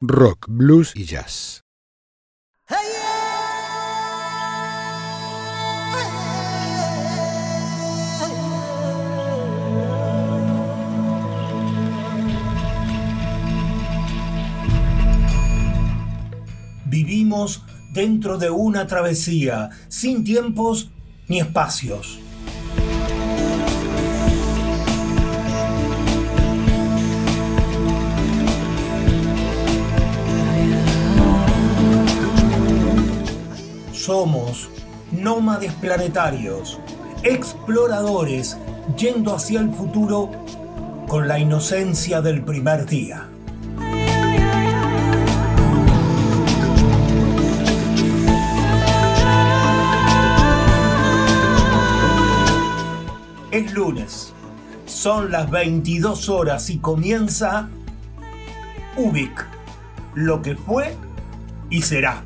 rock, 0.00 0.46
blues 0.48 0.92
y 0.94 1.04
jazz. 1.04 1.62
Vivimos 16.84 17.62
dentro 17.92 18.38
de 18.38 18.50
una 18.50 18.86
travesía, 18.86 19.70
sin 19.88 20.24
tiempos 20.24 20.90
ni 21.28 21.40
espacios. 21.40 22.20
Somos 34.06 34.70
nómades 35.10 35.72
planetarios, 35.72 36.78
exploradores 37.24 38.56
yendo 38.96 39.34
hacia 39.34 39.58
el 39.58 39.72
futuro 39.72 40.30
con 41.08 41.26
la 41.26 41.40
inocencia 41.40 42.22
del 42.22 42.44
primer 42.44 42.86
día. 42.86 43.28
Es 53.50 53.72
lunes, 53.72 54.32
son 54.84 55.32
las 55.32 55.50
22 55.50 56.28
horas 56.28 56.70
y 56.70 56.78
comienza 56.78 57.68
Ubik, 58.96 59.44
lo 60.14 60.42
que 60.42 60.54
fue 60.54 60.94
y 61.70 61.82
será. 61.82 62.22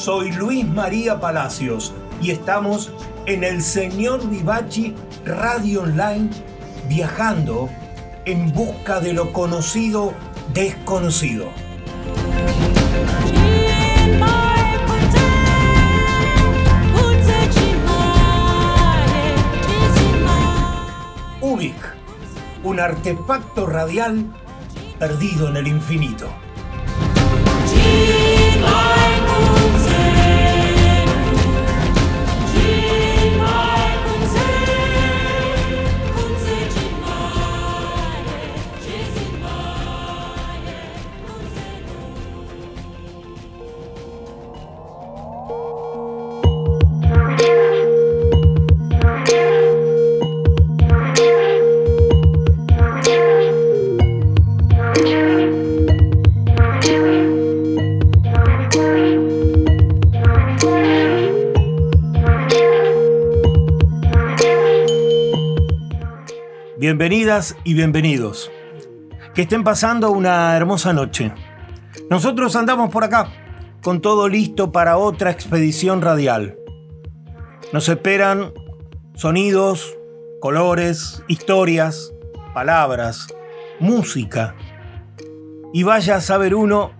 Soy 0.00 0.32
Luis 0.32 0.66
María 0.66 1.20
Palacios 1.20 1.92
y 2.22 2.30
estamos 2.30 2.90
en 3.26 3.44
el 3.44 3.60
Señor 3.60 4.26
Vivachi 4.30 4.94
Radio 5.26 5.82
Online 5.82 6.30
viajando 6.88 7.68
en 8.24 8.50
busca 8.54 9.00
de 9.00 9.12
lo 9.12 9.30
conocido 9.34 10.14
desconocido. 10.54 11.50
Ubik, 21.42 21.94
un 22.64 22.80
artefacto 22.80 23.66
radial 23.66 24.34
perdido 24.98 25.50
en 25.50 25.56
el 25.58 25.66
infinito. 25.66 26.26
Bienvenidas 66.78 67.56
y 67.64 67.72
bienvenidos. 67.72 68.50
Que 69.34 69.42
estén 69.42 69.64
pasando 69.64 70.10
una 70.10 70.54
hermosa 70.54 70.92
noche. 70.92 71.32
Nosotros 72.10 72.54
andamos 72.56 72.90
por 72.90 73.04
acá, 73.04 73.28
con 73.82 74.02
todo 74.02 74.28
listo 74.28 74.70
para 74.70 74.98
otra 74.98 75.30
expedición 75.30 76.02
radial. 76.02 76.58
Nos 77.72 77.88
esperan 77.88 78.52
sonidos, 79.14 79.96
colores, 80.40 81.22
historias, 81.26 82.12
palabras, 82.52 83.28
música. 83.78 84.54
Y 85.72 85.82
vaya 85.84 86.16
a 86.16 86.20
saber 86.20 86.54
uno 86.54 86.90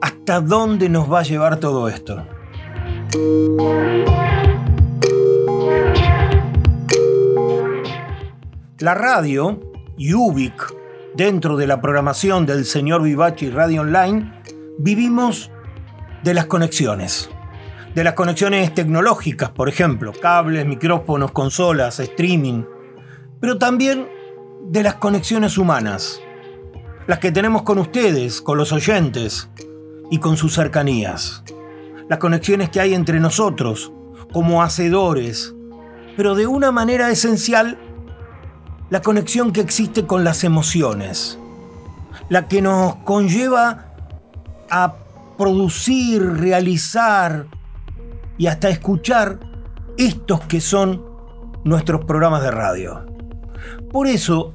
hasta 0.00 0.40
dónde 0.40 0.88
nos 0.88 1.12
va 1.12 1.20
a 1.20 1.22
llevar 1.24 1.58
todo 1.58 1.88
esto. 1.88 2.24
La 8.78 8.94
radio 8.94 9.60
UBIC, 9.98 10.74
dentro 11.16 11.56
de 11.56 11.66
la 11.66 11.80
programación 11.80 12.46
del 12.46 12.64
señor 12.64 13.02
Vivachi 13.02 13.50
Radio 13.50 13.80
Online, 13.80 14.32
vivimos 14.78 15.50
de 16.22 16.34
las 16.34 16.46
conexiones. 16.46 17.28
De 17.96 18.04
las 18.04 18.14
conexiones 18.14 18.72
tecnológicas, 18.74 19.50
por 19.50 19.68
ejemplo, 19.68 20.12
cables, 20.12 20.64
micrófonos, 20.66 21.32
consolas, 21.32 21.98
streaming, 21.98 22.62
pero 23.40 23.58
también 23.58 24.08
de 24.68 24.84
las 24.84 24.94
conexiones 24.94 25.58
humanas, 25.58 26.20
las 27.08 27.20
que 27.20 27.32
tenemos 27.32 27.62
con 27.62 27.78
ustedes, 27.78 28.42
con 28.42 28.58
los 28.58 28.70
oyentes 28.70 29.48
y 30.10 30.18
con 30.18 30.36
sus 30.36 30.54
cercanías, 30.54 31.42
las 32.06 32.18
conexiones 32.18 32.68
que 32.68 32.80
hay 32.80 32.92
entre 32.92 33.18
nosotros 33.18 33.90
como 34.30 34.62
hacedores, 34.62 35.54
pero 36.18 36.34
de 36.34 36.46
una 36.46 36.70
manera 36.70 37.10
esencial 37.10 37.78
la 38.90 39.00
conexión 39.00 39.52
que 39.52 39.62
existe 39.62 40.06
con 40.06 40.22
las 40.22 40.44
emociones, 40.44 41.38
la 42.28 42.46
que 42.46 42.60
nos 42.60 42.96
conlleva 42.96 43.86
a 44.70 44.96
producir, 45.38 46.22
realizar 46.22 47.46
y 48.36 48.48
hasta 48.48 48.68
escuchar 48.68 49.40
estos 49.96 50.40
que 50.40 50.60
son 50.60 51.06
nuestros 51.64 52.04
programas 52.04 52.42
de 52.42 52.50
radio. 52.50 53.06
Por 53.90 54.08
eso, 54.08 54.52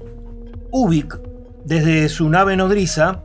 Ubik, 0.70 1.23
desde 1.66 2.10
su 2.10 2.30
nave 2.30 2.56
nodriza, 2.56 3.24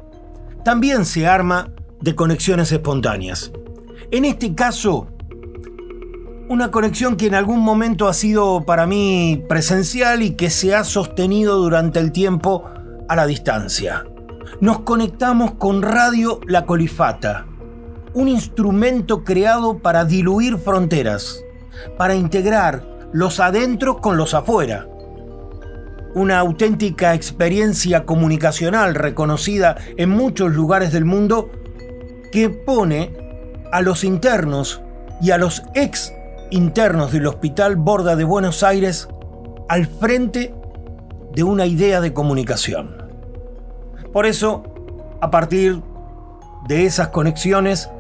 también 0.65 1.05
se 1.05 1.27
arma 1.27 1.71
de 2.01 2.15
conexiones 2.15 2.71
espontáneas. 2.73 3.53
En 4.11 4.25
este 4.25 4.55
caso, 4.55 5.09
una 6.49 6.71
conexión 6.71 7.17
que 7.17 7.27
en 7.27 7.35
algún 7.35 7.61
momento 7.61 8.09
ha 8.09 8.15
sido 8.15 8.65
para 8.65 8.87
mí 8.87 9.45
presencial 9.49 10.23
y 10.23 10.31
que 10.31 10.49
se 10.49 10.75
ha 10.75 10.85
sostenido 10.85 11.59
durante 11.59 12.01
el 12.01 12.11
tiempo 12.11 12.65
a 13.09 13.17
la 13.17 13.27
distancia. 13.27 14.07
Nos 14.61 14.81
conectamos 14.81 15.53
con 15.53 15.83
Radio 15.83 16.41
La 16.47 16.65
Colifata, 16.65 17.47
un 18.15 18.29
instrumento 18.29 19.25
creado 19.25 19.79
para 19.79 20.05
diluir 20.05 20.57
fronteras, 20.57 21.45
para 21.99 22.15
integrar 22.15 22.83
los 23.13 23.41
adentros 23.41 23.99
con 24.01 24.17
los 24.17 24.33
afuera. 24.35 24.89
Una 26.19 26.41
auténtica 26.41 27.15
experiencia 27.15 28.05
comunicacional 28.05 28.97
reconocida 28.97 29.77
en 29.97 30.11
muchos 30.11 30.53
lugares 30.53 30.93
del 30.93 31.05
mundo 31.05 31.49
que 32.33 32.51
pone 32.51 33.17
a 33.71 33.83
los 33.83 34.03
internos 34.03 34.83
y 35.23 35.31
a 35.31 35.39
los 35.39 35.63
ex 35.77 36.13
internos 36.51 37.13
del 37.13 37.29
Hospital 37.29 37.77
Borda 37.77 38.17
de 38.17 38.25
Buenos 38.25 38.65
Aires 38.65 39.07
al 39.69 39.87
frente 39.87 40.53
de 41.37 41.45
una 41.45 41.67
idea 41.67 42.01
de 42.01 42.13
comunicación. 42.13 43.01
Por 44.13 44.27
eso, 44.27 44.65
a 45.21 45.31
partir 45.31 45.81
de 46.67 46.85
esas 46.85 47.11
conexiones, 47.11 47.91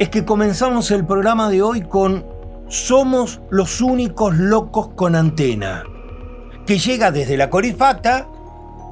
es 0.00 0.08
que 0.08 0.24
comenzamos 0.24 0.90
el 0.90 1.06
programa 1.06 1.48
de 1.48 1.62
hoy 1.62 1.82
con 1.82 2.26
Somos 2.66 3.40
los 3.48 3.80
únicos 3.80 4.34
locos 4.36 4.88
con 4.96 5.14
antena, 5.14 5.84
que 6.70 6.78
llega 6.78 7.10
desde 7.10 7.36
la 7.36 7.50
Corifacta 7.50 8.28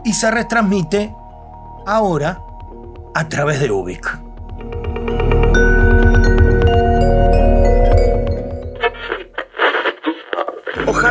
y 0.05 0.13
se 0.13 0.29
retransmite 0.33 1.15
ahora 1.87 2.43
a 3.15 3.29
través 3.29 3.61
de 3.61 3.71
Ubik. 3.71 4.28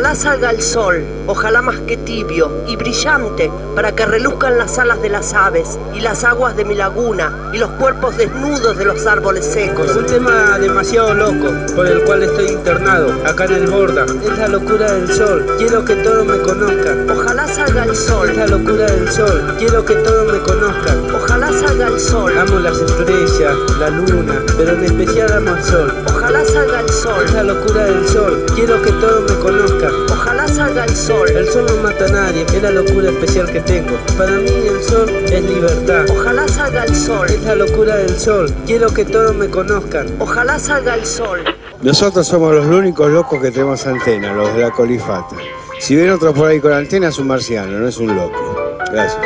Ojalá 0.08 0.22
salga 0.22 0.52
el 0.52 0.62
sol, 0.62 1.04
ojalá 1.28 1.62
más 1.62 1.82
que 1.82 1.98
tibio 1.98 2.64
y 2.66 2.78
brillante, 2.78 3.52
para 3.76 3.94
que 3.94 4.06
reluzcan 4.06 4.58
las 4.58 4.80
alas 4.80 5.02
de 5.02 5.10
las 5.10 5.34
aves 5.34 5.78
y 5.94 6.00
las 6.00 6.24
aguas 6.24 6.56
de 6.56 6.64
mi 6.64 6.76
laguna 6.76 7.50
y 7.52 7.58
los 7.58 7.72
cuerpos 7.72 8.16
desnudos 8.16 8.78
de 8.78 8.86
los 8.86 9.06
árboles 9.06 9.46
secos. 9.46 9.94
Un 9.98 10.06
tema 10.06 10.58
demasiado 10.60 11.14
loco, 11.14 11.54
por 11.76 11.88
el 11.88 12.04
cual 12.06 12.24
estoy 12.24 12.48
internado, 12.48 13.12
acá 13.26 13.44
en 13.46 13.56
el 13.56 13.68
Borda. 13.68 14.06
Es 14.06 14.38
la 14.38 14.48
locura 14.48 14.94
del 14.94 15.14
sol, 15.14 15.46
quiero 15.58 15.84
que 15.84 15.96
todos 15.96 16.26
me 16.26 16.38
conozcan. 16.38 17.10
Ojalá 17.10 17.46
salga 17.46 17.84
el 17.84 17.96
sol. 17.96 18.30
Es 18.30 18.38
la 18.38 18.48
locura 18.48 18.86
del 18.86 19.12
sol, 19.12 19.56
quiero 19.60 19.84
que 19.84 19.96
todos 19.96 20.32
me 20.32 20.40
conozcan. 20.40 21.16
Ojalá 21.16 21.52
salga 21.52 21.88
el 21.88 22.00
sol. 22.00 22.38
Amo 22.38 22.60
las 22.60 22.78
estrellas, 22.80 23.58
la 23.78 23.90
luna, 23.90 24.42
pero 24.58 24.72
en 24.72 24.86
especial 24.86 25.34
amo 25.34 25.52
al 25.52 25.64
sol. 25.66 25.94
Ojalá 26.08 26.46
salga 26.46 26.80
el 26.80 26.90
sol. 26.90 27.26
Es 27.26 27.34
la 27.34 27.44
locura 27.44 27.84
del 27.84 28.08
sol, 28.08 28.46
quiero 28.56 28.82
que 28.82 28.92
todos 28.94 29.30
me 29.30 29.38
conozcan. 29.40 29.97
Ojalá 30.10 30.48
salga 30.48 30.86
el 30.86 30.96
sol. 30.96 31.30
El 31.30 31.48
sol 31.48 31.66
no 31.68 31.84
mata 31.84 32.06
a 32.06 32.10
nadie, 32.10 32.46
es 32.54 32.62
la 32.62 32.72
locura 32.72 33.10
especial 33.10 33.52
que 33.52 33.62
tengo. 33.62 33.98
Para 34.18 34.32
mí 34.32 34.50
el 34.50 34.84
sol 34.84 35.10
es 35.10 35.44
libertad. 35.44 36.06
Ojalá 36.10 36.48
salga 36.48 36.84
el 36.84 36.96
sol. 36.96 37.28
Es 37.30 37.44
la 37.44 37.56
locura 37.56 37.96
del 37.96 38.18
sol, 38.18 38.54
quiero 38.66 38.94
que 38.94 39.06
todos 39.06 39.36
me 39.36 39.48
conozcan. 39.50 40.08
Ojalá 40.20 40.60
salga 40.60 40.96
el 40.96 41.06
sol. 41.06 41.44
Nosotros 41.82 42.28
somos 42.28 42.54
los 42.56 42.66
únicos 42.66 43.10
locos 43.12 43.42
que 43.42 43.52
tenemos 43.52 43.86
antena, 43.86 44.34
los 44.34 44.54
de 44.54 44.62
la 44.62 44.72
colifata. 44.72 45.36
Si 45.80 45.96
ven 45.96 46.10
otro 46.10 46.34
por 46.34 46.50
ahí 46.50 46.60
con 46.60 46.74
antena 46.74 47.10
es 47.10 47.20
un 47.20 47.28
marciano, 47.28 47.78
no 47.78 47.88
es 47.88 47.98
un 47.98 48.16
loco. 48.16 48.78
Gracias. 48.92 49.22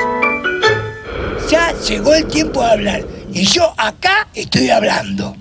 Ya 1.50 1.74
llegó 1.88 2.14
el 2.14 2.26
tiempo 2.26 2.62
de 2.62 2.72
hablar 2.72 3.06
y 3.32 3.46
yo 3.46 3.74
acá 3.78 4.28
estoy 4.34 4.70
hablando. 4.70 5.36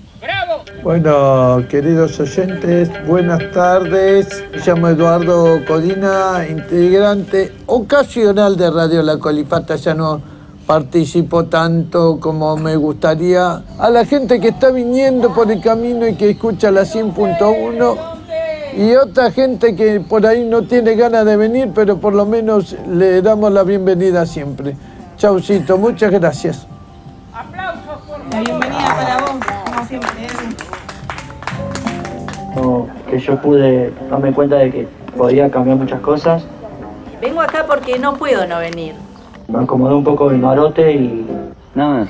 Bueno, 0.83 1.63
queridos 1.69 2.19
oyentes, 2.19 2.89
buenas 3.07 3.51
tardes. 3.51 4.43
Me 4.51 4.59
llamo 4.59 4.87
Eduardo 4.89 5.63
Codina, 5.65 6.45
integrante 6.49 7.53
ocasional 7.67 8.57
de 8.57 8.69
Radio 8.69 9.03
La 9.03 9.17
Colifata. 9.17 9.75
Ya 9.75 9.93
no 9.93 10.21
participo 10.65 11.45
tanto 11.45 12.19
como 12.19 12.57
me 12.57 12.75
gustaría. 12.75 13.63
A 13.77 13.89
la 13.89 14.05
gente 14.05 14.39
que 14.39 14.49
está 14.49 14.71
viniendo 14.71 15.33
por 15.33 15.51
el 15.51 15.61
camino 15.61 16.07
y 16.07 16.15
que 16.15 16.31
escucha 16.31 16.71
la 16.71 16.81
100.1 16.81 18.11
y 18.77 18.95
otra 18.95 19.31
gente 19.31 19.75
que 19.75 19.99
por 19.99 20.25
ahí 20.25 20.43
no 20.45 20.63
tiene 20.63 20.95
ganas 20.95 21.25
de 21.25 21.35
venir, 21.35 21.71
pero 21.75 21.97
por 21.97 22.13
lo 22.13 22.25
menos 22.25 22.75
le 22.87 23.21
damos 23.21 23.51
la 23.51 23.63
bienvenida 23.63 24.25
siempre. 24.25 24.75
Chaucito, 25.17 25.77
muchas 25.77 26.11
gracias. 26.11 26.65
Aplausos 27.33 28.01
por 28.07 28.19
la 28.19 28.41
bienvenida 28.41 28.95
para 28.95 29.17
vos, 29.19 29.45
que 33.09 33.19
yo 33.19 33.41
pude 33.41 33.91
darme 34.09 34.33
cuenta 34.33 34.57
de 34.57 34.71
que 34.71 34.87
podía 35.17 35.49
cambiar 35.49 35.77
muchas 35.77 36.01
cosas. 36.01 36.43
Vengo 37.21 37.41
acá 37.41 37.65
porque 37.67 37.99
no 37.99 38.15
puedo 38.15 38.45
no 38.47 38.59
venir. 38.59 38.95
Me 39.47 39.59
acomodó 39.59 39.97
un 39.97 40.03
poco 40.03 40.31
el 40.31 40.37
marote 40.37 40.93
y 40.93 41.25
nada. 41.75 42.07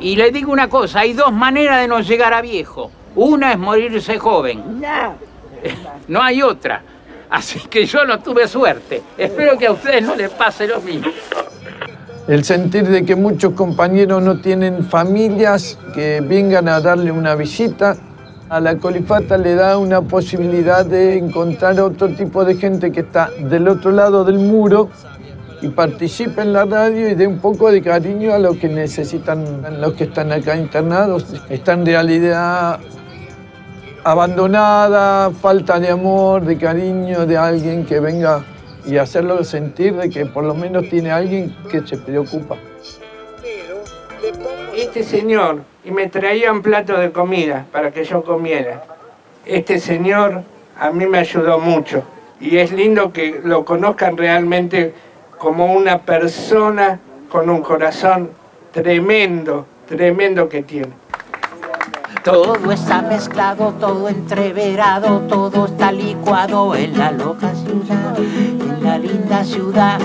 Y 0.00 0.16
le 0.16 0.30
digo 0.30 0.52
una 0.52 0.68
cosa, 0.68 1.00
hay 1.00 1.12
dos 1.12 1.32
maneras 1.32 1.80
de 1.80 1.88
no 1.88 2.00
llegar 2.00 2.34
a 2.34 2.42
viejo. 2.42 2.90
Una 3.14 3.52
es 3.52 3.58
morirse 3.58 4.18
joven. 4.18 4.80
No. 4.80 5.14
No 6.08 6.20
hay 6.20 6.42
otra. 6.42 6.82
Así 7.30 7.60
que 7.60 7.86
yo 7.86 8.04
no 8.04 8.18
tuve 8.18 8.48
suerte. 8.48 9.00
Espero 9.16 9.56
que 9.56 9.68
a 9.68 9.72
ustedes 9.72 10.02
no 10.02 10.16
les 10.16 10.28
pase 10.30 10.66
lo 10.66 10.80
mismo. 10.80 11.06
El 12.26 12.44
sentir 12.44 12.86
de 12.88 13.04
que 13.04 13.16
muchos 13.16 13.54
compañeros 13.54 14.22
no 14.22 14.40
tienen 14.40 14.84
familias 14.84 15.78
que 15.94 16.20
vengan 16.20 16.68
a 16.68 16.80
darle 16.80 17.10
una 17.10 17.34
visita. 17.34 17.96
A 18.52 18.60
la 18.60 18.76
colifata 18.76 19.38
le 19.38 19.54
da 19.54 19.78
una 19.78 20.02
posibilidad 20.02 20.84
de 20.84 21.16
encontrar 21.16 21.80
otro 21.80 22.10
tipo 22.10 22.44
de 22.44 22.54
gente 22.56 22.92
que 22.92 23.00
está 23.00 23.30
del 23.48 23.66
otro 23.66 23.92
lado 23.92 24.24
del 24.24 24.38
muro 24.38 24.90
y 25.62 25.68
participe 25.68 26.42
en 26.42 26.52
la 26.52 26.66
radio 26.66 27.08
y 27.08 27.14
dé 27.14 27.26
un 27.26 27.38
poco 27.38 27.72
de 27.72 27.80
cariño 27.80 28.34
a 28.34 28.38
lo 28.38 28.52
que 28.58 28.68
necesitan 28.68 29.80
los 29.80 29.94
que 29.94 30.04
están 30.04 30.32
acá 30.32 30.54
internados. 30.54 31.24
Están 31.48 31.80
en 31.80 31.86
realidad 31.86 32.78
abandonada, 34.04 35.30
falta 35.30 35.80
de 35.80 35.88
amor, 35.88 36.44
de 36.44 36.58
cariño, 36.58 37.24
de 37.24 37.38
alguien 37.38 37.86
que 37.86 38.00
venga 38.00 38.44
y 38.84 38.98
hacerlo 38.98 39.42
sentir 39.44 39.96
de 39.96 40.10
que 40.10 40.26
por 40.26 40.44
lo 40.44 40.54
menos 40.54 40.90
tiene 40.90 41.10
alguien 41.10 41.56
que 41.70 41.80
se 41.86 41.96
preocupa. 41.96 42.58
Este 44.76 45.02
señor, 45.02 45.71
y 45.84 45.90
me 45.90 46.08
traían 46.08 46.62
platos 46.62 47.00
de 47.00 47.12
comida 47.12 47.66
para 47.72 47.90
que 47.90 48.04
yo 48.04 48.22
comiera. 48.22 48.84
Este 49.44 49.80
señor 49.80 50.42
a 50.78 50.90
mí 50.90 51.06
me 51.06 51.18
ayudó 51.18 51.58
mucho 51.58 52.04
y 52.40 52.58
es 52.58 52.72
lindo 52.72 53.12
que 53.12 53.40
lo 53.44 53.64
conozcan 53.64 54.16
realmente 54.16 54.94
como 55.38 55.72
una 55.72 55.98
persona 55.98 57.00
con 57.30 57.50
un 57.50 57.62
corazón 57.62 58.30
tremendo, 58.72 59.66
tremendo 59.88 60.48
que 60.48 60.62
tiene. 60.62 60.92
Todo 62.22 62.70
está 62.70 63.02
mezclado, 63.02 63.74
todo 63.80 64.08
entreverado, 64.08 65.22
todo 65.22 65.66
está 65.66 65.90
licuado 65.90 66.76
en 66.76 66.96
la 66.96 67.10
loca 67.10 67.52
ciudad, 67.54 68.16
en 68.16 68.84
la 68.84 68.98
linda 68.98 69.44
ciudad, 69.44 70.00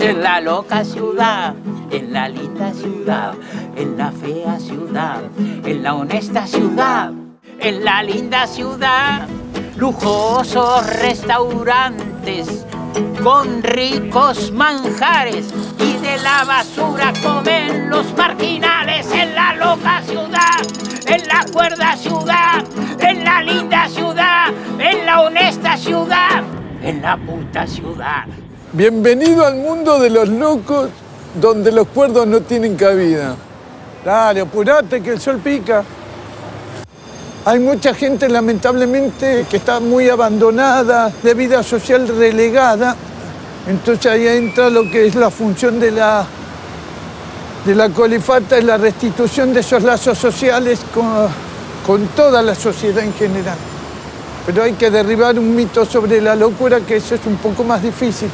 en 0.00 0.22
la 0.22 0.40
loca 0.40 0.82
ciudad, 0.82 1.54
en 1.90 2.12
la 2.12 2.28
linda 2.28 2.72
ciudad, 2.72 3.34
en 3.76 3.96
la 3.96 4.12
fea 4.12 4.58
ciudad, 4.58 5.22
en 5.64 5.82
la 5.82 5.94
honesta 5.94 6.46
ciudad, 6.46 7.12
en 7.58 7.84
la 7.84 8.02
linda 8.02 8.46
ciudad, 8.46 9.28
lujosos 9.76 10.86
restaurantes 11.00 12.64
con 13.22 13.62
ricos 13.62 14.52
manjares 14.52 15.46
y 15.78 15.96
de 15.98 16.18
la 16.18 16.44
basura 16.44 17.12
comen 17.22 17.90
los 17.90 18.14
marginales 18.16 19.10
en 19.12 19.34
la 19.34 19.54
loca 19.54 20.02
ciudad, 20.02 20.60
en 21.06 21.26
la 21.26 21.44
cuerda 21.52 21.96
ciudad, 21.96 22.64
en 23.00 23.24
la 23.24 23.42
linda 23.42 23.88
ciudad, 23.88 24.52
en 24.78 25.06
la 25.06 25.22
honesta 25.22 25.76
ciudad, 25.76 26.42
en 26.82 27.02
la 27.02 27.16
puta 27.16 27.66
ciudad. 27.66 28.24
Bienvenido 28.72 29.46
al 29.46 29.56
mundo 29.56 29.98
de 29.98 30.10
los 30.10 30.28
locos 30.28 30.90
donde 31.40 31.72
los 31.72 31.88
cuerdos 31.88 32.26
no 32.26 32.40
tienen 32.40 32.76
cabida. 32.76 33.36
Dale, 34.04 34.42
apurate 34.42 35.00
que 35.00 35.12
el 35.12 35.20
sol 35.20 35.38
pica. 35.38 35.82
Hay 37.46 37.58
mucha 37.58 37.94
gente 37.94 38.28
lamentablemente 38.28 39.46
que 39.48 39.56
está 39.56 39.80
muy 39.80 40.10
abandonada, 40.10 41.10
de 41.22 41.32
vida 41.34 41.62
social 41.62 42.06
relegada. 42.08 42.96
Entonces 43.66 44.12
ahí 44.12 44.28
entra 44.28 44.68
lo 44.68 44.90
que 44.90 45.06
es 45.06 45.14
la 45.14 45.30
función 45.30 45.80
de 45.80 45.90
la, 45.90 46.26
de 47.64 47.74
la 47.74 47.88
colifata, 47.88 48.58
es 48.58 48.64
la 48.64 48.76
restitución 48.76 49.54
de 49.54 49.60
esos 49.60 49.82
lazos 49.82 50.18
sociales 50.18 50.80
con, 50.92 51.28
con 51.86 52.06
toda 52.08 52.42
la 52.42 52.54
sociedad 52.54 53.02
en 53.02 53.14
general. 53.14 53.56
Pero 54.44 54.64
hay 54.64 54.74
que 54.74 54.90
derribar 54.90 55.38
un 55.38 55.56
mito 55.56 55.86
sobre 55.86 56.20
la 56.20 56.34
locura, 56.34 56.80
que 56.80 56.96
eso 56.96 57.14
es 57.14 57.24
un 57.24 57.36
poco 57.36 57.64
más 57.64 57.82
difícil. 57.82 58.28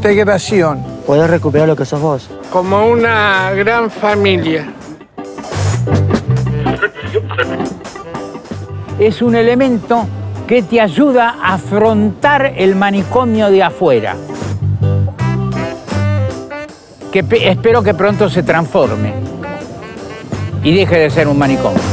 Integración. 0.00 0.82
Poder 1.06 1.28
recuperar 1.30 1.68
lo 1.68 1.76
que 1.76 1.84
sos 1.84 2.00
vos. 2.00 2.30
Como 2.50 2.86
una 2.86 3.52
gran 3.52 3.90
familia. 3.90 4.66
Es 8.98 9.20
un 9.20 9.34
elemento 9.34 10.06
que 10.46 10.62
te 10.62 10.80
ayuda 10.80 11.36
a 11.42 11.54
afrontar 11.54 12.54
el 12.56 12.76
manicomio 12.76 13.50
de 13.50 13.62
afuera. 13.62 14.16
Que 17.12 17.22
espero 17.42 17.82
que 17.82 17.92
pronto 17.92 18.30
se 18.30 18.42
transforme 18.42 19.12
y 20.62 20.74
deje 20.74 20.96
de 20.96 21.10
ser 21.10 21.28
un 21.28 21.38
manicomio. 21.38 21.89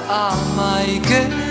almas 0.00 0.56
my 0.56 0.86
Michael. 0.86 1.43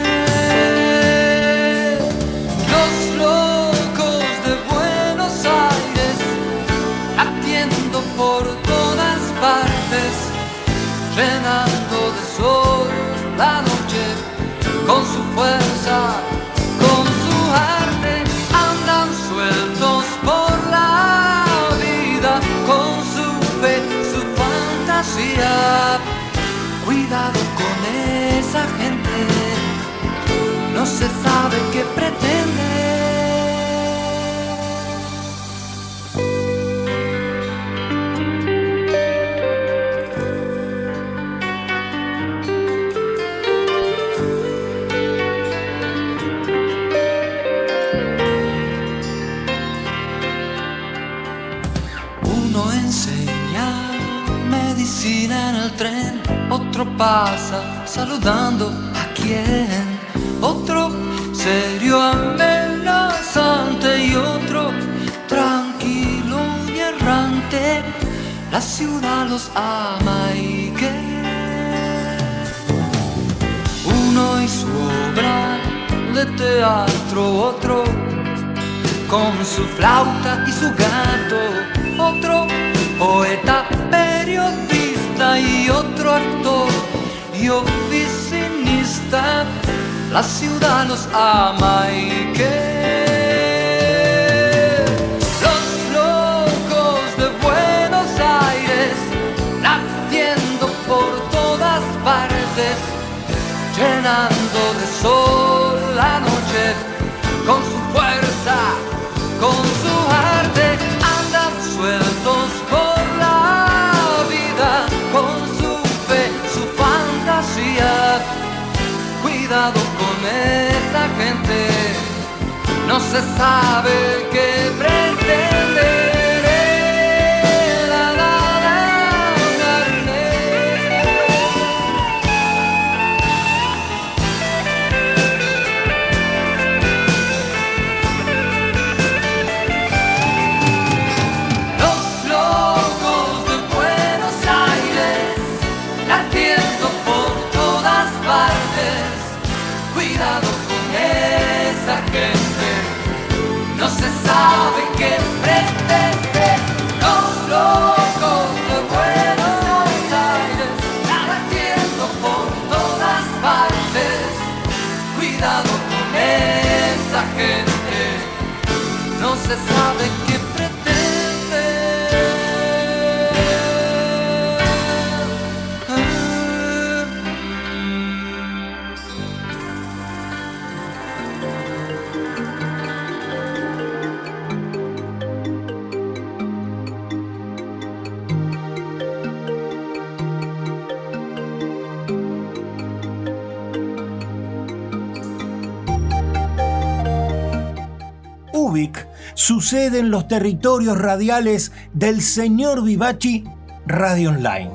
sucede 199.43 199.99
en 199.99 200.09
los 200.09 200.27
territorios 200.29 200.97
radiales 200.97 201.73
del 201.91 202.21
señor 202.21 202.81
Vivachi 202.81 203.43
Radio 203.85 204.29
Online, 204.29 204.71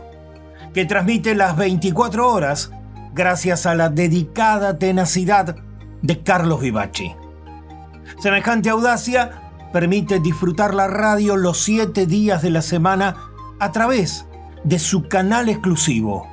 que 0.75 0.85
transmite 0.85 1.35
las 1.35 1.57
24 1.57 2.31
horas 2.31 2.71
gracias 3.15 3.65
a 3.65 3.75
la 3.75 3.89
dedicada 3.89 4.79
tenacidad 4.79 5.57
de 6.03 6.23
Carlos 6.23 6.61
Vivachi. 6.61 7.15
Semejante 8.19 8.69
audacia 8.69 9.53
permite 9.73 10.21
disfrutar 10.21 10.75
la 10.75 10.87
radio 10.87 11.37
los 11.37 11.63
7 11.63 12.05
días 12.05 12.43
de 12.43 12.51
la 12.51 12.61
semana 12.61 13.17
a 13.61 13.73
través 13.73 14.27
de 14.65 14.79
su 14.79 15.09
canal 15.09 15.49
exclusivo, 15.49 16.29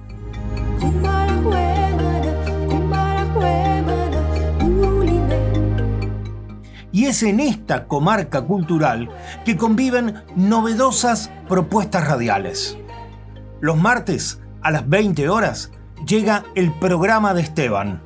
Y 6.95 7.07
es 7.07 7.23
en 7.23 7.41
esta 7.41 7.89
comarca 7.89 8.43
cultural 8.43 9.09
que 9.43 9.57
conviven 9.57 10.23
novedosas 10.37 11.29
propuestas 11.49 12.07
radiales. 12.07 12.77
Los 13.59 13.75
martes, 13.75 14.39
a 14.61 14.71
las 14.71 14.87
20 14.87 15.27
horas, 15.27 15.71
llega 16.07 16.45
el 16.55 16.71
programa 16.71 17.33
de 17.33 17.41
Esteban, 17.41 18.01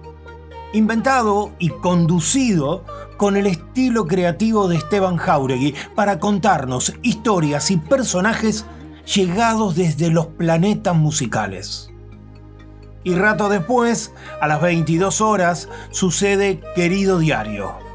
inventado 0.73 1.51
y 1.59 1.69
conducido 1.69 2.83
con 3.17 3.37
el 3.37 3.45
estilo 3.45 4.07
creativo 4.07 4.67
de 4.67 4.77
Esteban 4.77 5.17
Jauregui 5.17 5.75
para 5.93 6.17
contarnos 6.17 6.95
historias 7.03 7.69
y 7.69 7.77
personajes 7.77 8.65
llegados 9.05 9.75
desde 9.75 10.09
los 10.09 10.25
planetas 10.25 10.95
musicales. 10.95 11.91
Y 13.03 13.13
rato 13.13 13.49
después, 13.49 14.15
a 14.41 14.47
las 14.47 14.59
22 14.59 15.21
horas, 15.21 15.69
sucede 15.91 16.59
Querido 16.73 17.19
Diario 17.19 17.87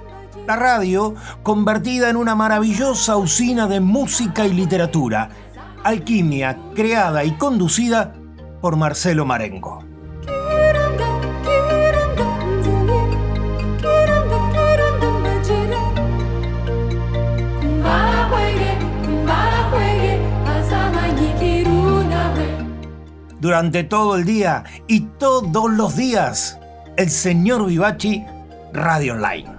la 0.46 0.56
radio 0.56 1.14
convertida 1.42 2.10
en 2.10 2.16
una 2.16 2.34
maravillosa 2.34 3.16
usina 3.16 3.66
de 3.66 3.80
música 3.80 4.46
y 4.46 4.52
literatura, 4.52 5.30
alquimia 5.82 6.58
creada 6.74 7.24
y 7.24 7.32
conducida 7.32 8.14
por 8.60 8.76
Marcelo 8.76 9.24
Marengo. 9.24 9.84
Durante 23.40 23.84
todo 23.84 24.16
el 24.16 24.24
día 24.24 24.64
y 24.88 25.00
todos 25.00 25.70
los 25.70 25.96
días, 25.96 26.58
el 26.96 27.10
señor 27.10 27.66
Vivachi 27.66 28.24
Radio 28.72 29.12
Online. 29.12 29.53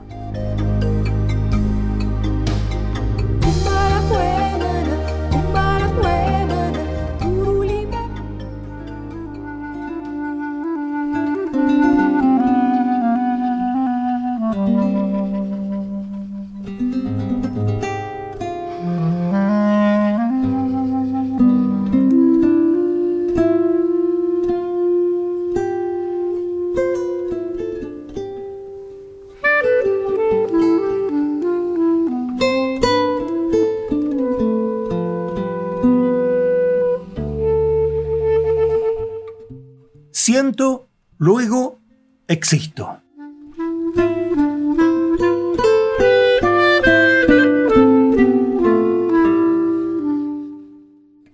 Luego 41.25 41.79
existo. 42.27 43.00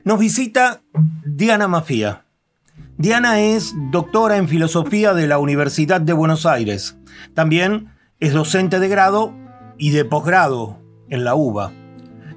Nos 0.06 0.18
visita 0.18 0.82
Diana 1.26 1.68
Mafía. 1.68 2.24
Diana 2.98 3.42
es 3.42 3.74
doctora 3.92 4.38
en 4.38 4.48
filosofía 4.48 5.14
de 5.14 5.28
la 5.28 5.40
Universidad 5.40 6.00
de 6.00 6.14
Buenos 6.14 6.46
Aires. 6.46 6.98
También 7.34 7.90
es 8.22 8.32
docente 8.32 8.80
de 8.80 8.88
grado 8.88 9.34
y 9.78 9.90
de 9.90 10.06
posgrado 10.06 10.80
en 11.10 11.26
la 11.26 11.36
UBA. 11.36 11.74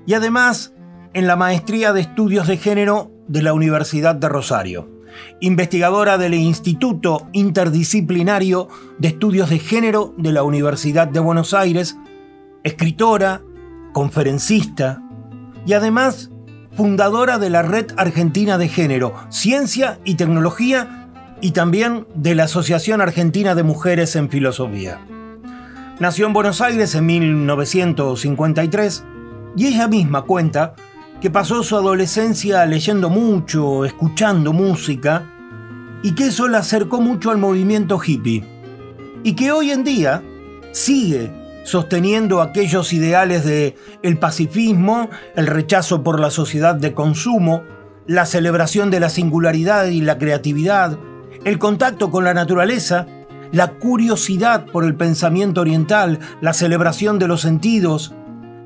Y 0.07 0.15
además 0.15 0.75
en 1.13 1.29
la 1.29 1.37
maestría 1.37 1.93
de 1.93 2.01
estudios 2.01 2.49
de 2.49 2.57
género 2.57 3.13
de 3.29 3.43
la 3.43 3.53
Universidad 3.53 4.17
de 4.17 4.29
Rosario. 4.29 4.94
Investigadora 5.41 6.19
del 6.19 6.35
Instituto 6.35 7.29
Interdisciplinario 7.33 8.69
de 8.99 9.09
Estudios 9.09 9.51
de 9.51 9.59
Género 9.59 10.15
de 10.17 10.33
la 10.33 10.43
Universidad 10.43 11.09
de 11.09 11.21
Buenos 11.21 11.55
Aires. 11.55 11.97
Escritora, 12.63 13.43
conferencista 13.93 15.03
y 15.67 15.73
además 15.75 16.31
fundadora 16.73 17.39
de 17.39 17.51
la 17.51 17.63
Red 17.63 17.93
Argentina 17.97 18.59
de 18.59 18.69
Género, 18.69 19.15
Ciencia 19.29 19.99
y 20.05 20.15
Tecnología 20.17 21.09
y 21.41 21.53
también 21.53 22.07
de 22.15 22.35
la 22.35 22.45
Asociación 22.45 23.01
Argentina 23.01 23.55
de 23.55 23.63
Mujeres 23.63 24.17
en 24.17 24.29
Filosofía. 24.29 25.01
Nació 26.01 26.27
en 26.27 26.33
Buenos 26.33 26.61
Aires 26.61 26.95
en 26.95 27.07
1953 27.07 29.05
y 29.57 29.67
ella 29.67 29.87
misma 29.87 30.23
cuenta 30.23 30.75
que 31.25 31.31
pasó 31.31 31.63
su 31.63 31.75
adolescencia 31.75 32.67
leyendo 32.67 33.09
mucho, 33.09 33.87
escuchando 33.87 34.53
música 34.53 35.33
y 36.03 36.15
que 36.15 36.27
eso 36.27 36.49
la 36.49 36.59
acercó 36.59 37.01
mucho 37.01 37.31
al 37.31 37.39
movimiento 37.39 37.99
hippie 37.99 38.45
y 39.23 39.33
que 39.33 39.51
hoy 39.51 39.71
en 39.71 39.85
día 39.85 40.23
sigue 40.73 41.33
sosteniendo 41.65 42.43
aquellos 42.43 42.93
ideales 42.93 43.43
de 43.43 43.75
el 44.03 44.19
pacifismo, 44.19 45.09
el 45.35 45.47
rechazo 45.47 46.03
por 46.03 46.21
la 46.21 46.29
sociedad 46.29 46.75
de 46.75 46.93
consumo, 46.93 47.63
la 48.07 48.27
celebración 48.27 48.91
de 48.91 49.01
la 49.01 49.09
singularidad 49.09 49.87
y 49.87 50.03
la 50.03 50.19
creatividad, 50.19 50.99
el 51.47 51.59
contacto 51.59 52.11
con 52.11 52.25
la 52.25 52.35
naturaleza, 52.35 53.07
la 53.51 53.69
curiosidad 53.79 54.67
por 54.67 54.85
el 54.85 54.95
pensamiento 54.95 55.63
oriental, 55.63 56.19
la 56.43 56.53
celebración 56.53 57.19
de 57.19 57.29
los 57.29 57.41
sentidos, 57.41 58.15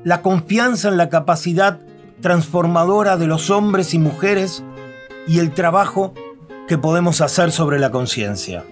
la 0.03 0.21
confianza 0.21 0.89
en 0.89 0.97
la 0.97 1.07
capacidad 1.07 1.79
transformadora 2.21 3.17
de 3.17 3.27
los 3.27 3.49
hombres 3.49 3.93
y 3.93 3.99
mujeres 3.99 4.63
y 5.27 5.39
el 5.39 5.53
trabajo 5.53 6.13
que 6.67 6.77
podemos 6.77 7.21
hacer 7.21 7.51
sobre 7.51 7.79
la 7.79 7.91
conciencia. 7.91 8.63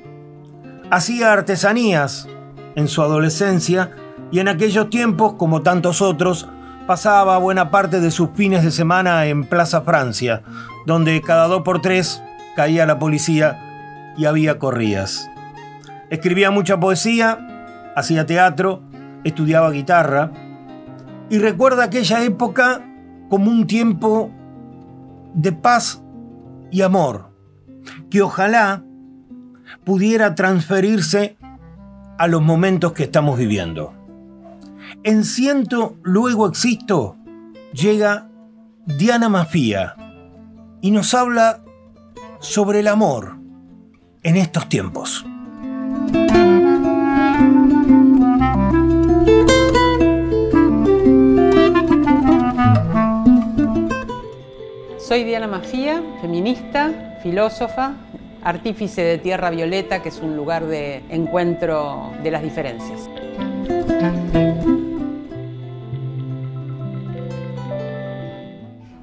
Hacía 0.89 1.33
artesanías 1.33 2.27
en 2.75 2.87
su 2.87 3.01
adolescencia 3.01 3.91
y 4.31 4.39
en 4.39 4.47
aquellos 4.47 4.89
tiempos, 4.89 5.33
como 5.33 5.61
tantos 5.61 6.01
otros, 6.01 6.47
pasaba 6.85 7.37
buena 7.37 7.69
parte 7.71 7.99
de 7.99 8.11
sus 8.11 8.29
fines 8.33 8.63
de 8.63 8.71
semana 8.71 9.25
en 9.25 9.43
Plaza 9.45 9.81
Francia, 9.81 10.43
donde 10.85 11.21
cada 11.21 11.47
dos 11.47 11.63
por 11.63 11.81
tres 11.81 12.21
caía 12.55 12.85
la 12.85 12.99
policía 12.99 14.13
y 14.17 14.25
había 14.25 14.57
corridas. 14.57 15.29
Escribía 16.09 16.51
mucha 16.51 16.79
poesía, 16.79 17.91
hacía 17.95 18.25
teatro, 18.25 18.81
estudiaba 19.23 19.71
guitarra 19.71 20.31
y 21.29 21.39
recuerda 21.39 21.83
aquella 21.83 22.23
época 22.23 22.86
como 23.29 23.51
un 23.51 23.67
tiempo 23.67 24.31
de 25.33 25.51
paz 25.51 26.01
y 26.71 26.81
amor, 26.81 27.31
que 28.09 28.21
ojalá 28.21 28.83
pudiera 29.83 30.35
transferirse 30.35 31.37
a 32.17 32.27
los 32.27 32.41
momentos 32.41 32.93
que 32.93 33.03
estamos 33.03 33.37
viviendo. 33.37 33.93
En 35.03 35.23
Siento, 35.23 35.97
luego 36.03 36.47
existo, 36.47 37.15
llega 37.73 38.29
Diana 38.85 39.29
Mafía 39.29 39.95
y 40.81 40.91
nos 40.91 41.13
habla 41.13 41.61
sobre 42.39 42.79
el 42.79 42.87
amor 42.87 43.37
en 44.23 44.37
estos 44.37 44.69
tiempos. 44.69 45.25
Soy 55.07 55.23
Diana 55.23 55.47
Mafía, 55.47 56.03
feminista, 56.19 57.17
filósofa, 57.23 57.93
artífice 58.43 59.03
de 59.03 59.17
Tierra 59.17 59.49
Violeta, 59.51 60.03
que 60.03 60.09
es 60.09 60.19
un 60.19 60.35
lugar 60.35 60.65
de 60.65 61.01
encuentro 61.07 62.11
de 62.21 62.29
las 62.29 62.43
diferencias. 62.43 63.09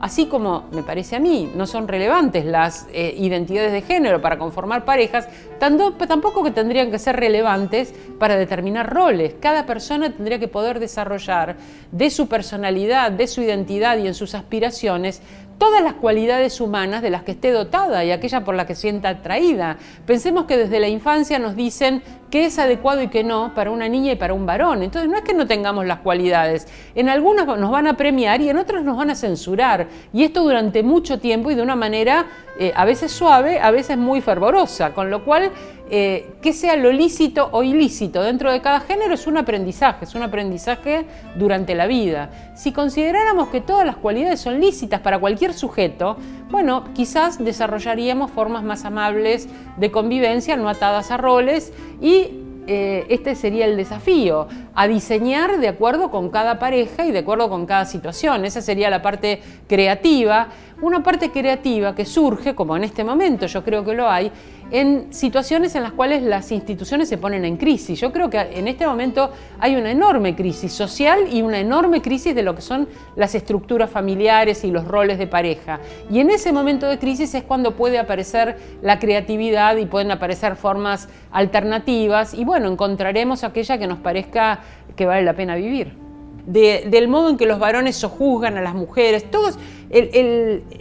Así 0.05 0.27
como 0.27 0.65
me 0.71 0.83
parece 0.83 1.17
a 1.17 1.19
mí, 1.19 1.51
no 1.57 1.67
son 1.67 1.89
relevantes 1.89 2.45
las 2.45 2.87
eh, 2.93 3.15
identidades 3.17 3.73
de 3.73 3.81
género 3.81 4.21
para 4.21 4.37
conformar 4.37 4.85
parejas, 4.85 5.27
tampoco 5.59 6.45
que 6.45 6.51
tendrían 6.51 6.91
que 6.91 6.99
ser 6.99 7.17
relevantes 7.17 7.95
para 8.19 8.37
determinar 8.37 8.93
roles. 8.93 9.37
Cada 9.41 9.65
persona 9.65 10.13
tendría 10.13 10.39
que 10.39 10.47
poder 10.47 10.79
desarrollar 10.79 11.57
de 11.91 12.11
su 12.11 12.29
personalidad, 12.29 13.13
de 13.13 13.27
su 13.27 13.41
identidad 13.41 13.97
y 13.97 14.07
en 14.07 14.13
sus 14.13 14.35
aspiraciones 14.35 15.23
todas 15.59 15.83
las 15.83 15.95
cualidades 15.95 16.61
humanas 16.61 17.03
de 17.03 17.11
las 17.11 17.23
que 17.23 17.33
esté 17.33 17.51
dotada 17.51 18.05
y 18.05 18.11
aquella 18.11 18.45
por 18.45 18.55
la 18.55 18.67
que 18.67 18.75
sienta 18.75 19.09
atraída. 19.09 19.79
Pensemos 20.07 20.45
que 20.47 20.57
desde 20.57 20.81
la 20.81 20.89
infancia 20.89 21.39
nos 21.39 21.57
dicen 21.57 22.03
qué 22.35 22.47
es 22.47 22.59
adecuado 22.59 23.01
y 23.01 23.07
qué 23.07 23.23
no 23.23 23.55
para 23.55 23.71
una 23.71 23.89
niña 23.89 24.11
y 24.11 24.17
para 24.17 24.35
un 24.35 24.45
varón. 24.45 24.83
Entonces 24.83 25.09
no 25.09 25.17
es 25.17 25.23
que 25.23 25.35
no 25.35 25.47
tengamos 25.47 25.87
las 25.87 26.01
cualidades. 26.01 26.67
En 26.97 27.09
algunas 27.09 27.47
nos 27.47 27.71
van 27.71 27.87
a 27.87 27.97
premiar 27.97 28.41
y 28.41 28.49
en 28.49 28.57
otras 28.57 28.83
nos 28.83 28.97
van 28.97 29.11
a 29.11 29.15
censurar. 29.15 29.87
Y 30.13 30.25
esto 30.25 30.43
durante 30.43 30.83
mucho 30.83 31.21
tiempo 31.21 31.53
y 31.53 31.55
de 31.55 31.63
una 31.63 31.77
manera 31.77 32.27
eh, 32.59 32.73
a 32.75 32.85
veces 32.85 33.13
suave, 33.13 33.61
a 33.61 33.71
veces 33.71 33.97
muy 33.99 34.21
fervorosa. 34.21 34.95
Con 34.95 35.11
lo 35.11 35.25
cual 35.25 35.53
eh, 35.91 36.31
que 36.43 36.53
sea 36.53 36.75
lo 36.75 36.91
lícito 36.91 37.51
o 37.53 37.63
ilícito 37.63 38.23
dentro 38.23 38.51
de 38.51 38.61
cada 38.61 38.81
género 38.81 39.15
es 39.15 39.27
un 39.27 39.37
aprendizaje, 39.37 40.07
es 40.07 40.15
un 40.17 40.23
aprendizaje 40.23 41.05
durante 41.37 41.77
la 41.77 41.87
vida. 41.87 42.31
Si 42.57 42.73
consideráramos 42.73 43.51
que 43.51 43.61
todas 43.61 43.87
las 43.87 43.97
cualidades 43.97 44.41
son 44.41 44.61
lícitas 44.61 45.01
para 45.01 45.21
cualquier 45.21 45.53
sujeto, 45.53 46.17
bueno, 46.55 46.85
quizás 46.95 47.45
desarrollaríamos 47.45 48.31
formas 48.31 48.63
más 48.63 48.85
amables 48.85 49.49
de 49.77 49.91
convivencia, 49.91 50.57
no 50.57 50.69
atadas 50.69 51.11
a 51.11 51.17
roles 51.17 51.73
y 52.01 52.29
eh, 52.69 53.07
este 53.09 53.35
sería 53.35 53.67
el 53.67 53.77
desafío, 53.77 54.47
a 54.73 54.87
diseñar 54.87 55.59
de 55.59 55.67
acuerdo 55.67 56.13
con 56.13 56.31
cada 56.31 56.61
pareja 56.61 57.07
y 57.07 57.11
de 57.11 57.19
acuerdo 57.19 57.49
con 57.49 57.67
cada 57.67 57.87
situación. 57.87 58.45
Esa 58.45 58.63
sería 58.63 58.89
la 58.89 59.03
parte 59.03 59.43
creativa. 59.67 60.47
Una 60.81 61.03
parte 61.03 61.33
creativa 61.33 61.93
que 61.93 62.05
surge, 62.05 62.55
como 62.55 62.77
en 62.77 62.85
este 62.85 63.03
momento 63.03 63.47
yo 63.47 63.65
creo 63.65 63.85
que 63.85 63.95
lo 63.95 64.09
hay, 64.09 64.31
en 64.71 65.13
situaciones 65.13 65.75
en 65.75 65.83
las 65.83 65.93
cuales 65.93 66.23
las 66.23 66.51
instituciones 66.53 67.09
se 67.09 67.19
ponen 67.19 67.45
en 67.45 67.57
crisis. 67.57 68.01
Yo 68.01 68.13
creo 68.13 68.31
que 68.31 68.39
en 68.39 68.69
este 68.69 68.87
momento 68.87 69.31
hay 69.59 69.77
una 69.77 69.91
enorme 69.91 70.35
crisis 70.35 70.73
social 70.73 71.27
y 71.33 71.43
una 71.43 71.59
enorme 71.59 72.03
crisis 72.03 72.35
de 72.35 72.43
lo 72.43 72.55
que 72.55 72.63
son 72.63 72.89
las 73.17 73.35
estructuras 73.35 73.91
familiares 73.91 74.65
y 74.65 74.71
los 74.71 74.87
roles 74.87 75.19
de 75.19 75.27
pareja. 75.27 75.81
Y 76.11 76.21
en 76.21 76.31
ese 76.31 76.53
momento 76.53 76.87
de 76.87 76.99
crisis 76.99 77.35
es 77.35 77.43
cuando 77.43 77.77
puede 77.77 77.99
aparecer 77.99 78.57
la 78.83 78.99
creatividad 78.99 79.77
y 79.77 79.87
pueden 79.87 80.11
aparecer 80.11 80.57
formas 80.57 81.09
alternativas 81.31 82.35
y 82.35 82.45
bueno, 82.45 82.69
encontraremos 82.69 83.45
aquella 83.45 83.79
que 83.79 83.87
nos 83.87 83.99
parezca 83.99 84.61
que 84.97 85.07
vale 85.07 85.23
la 85.23 85.35
pena 85.35 85.57
vivir. 85.57 86.04
De- 86.47 86.85
del 86.91 87.09
modo 87.09 87.31
en 87.31 87.37
que 87.37 87.47
los 87.47 87.59
varones 87.59 87.97
sojuzgan 87.97 88.57
a 88.57 88.61
las 88.63 88.75
mujeres, 88.75 89.31
todos, 89.31 89.59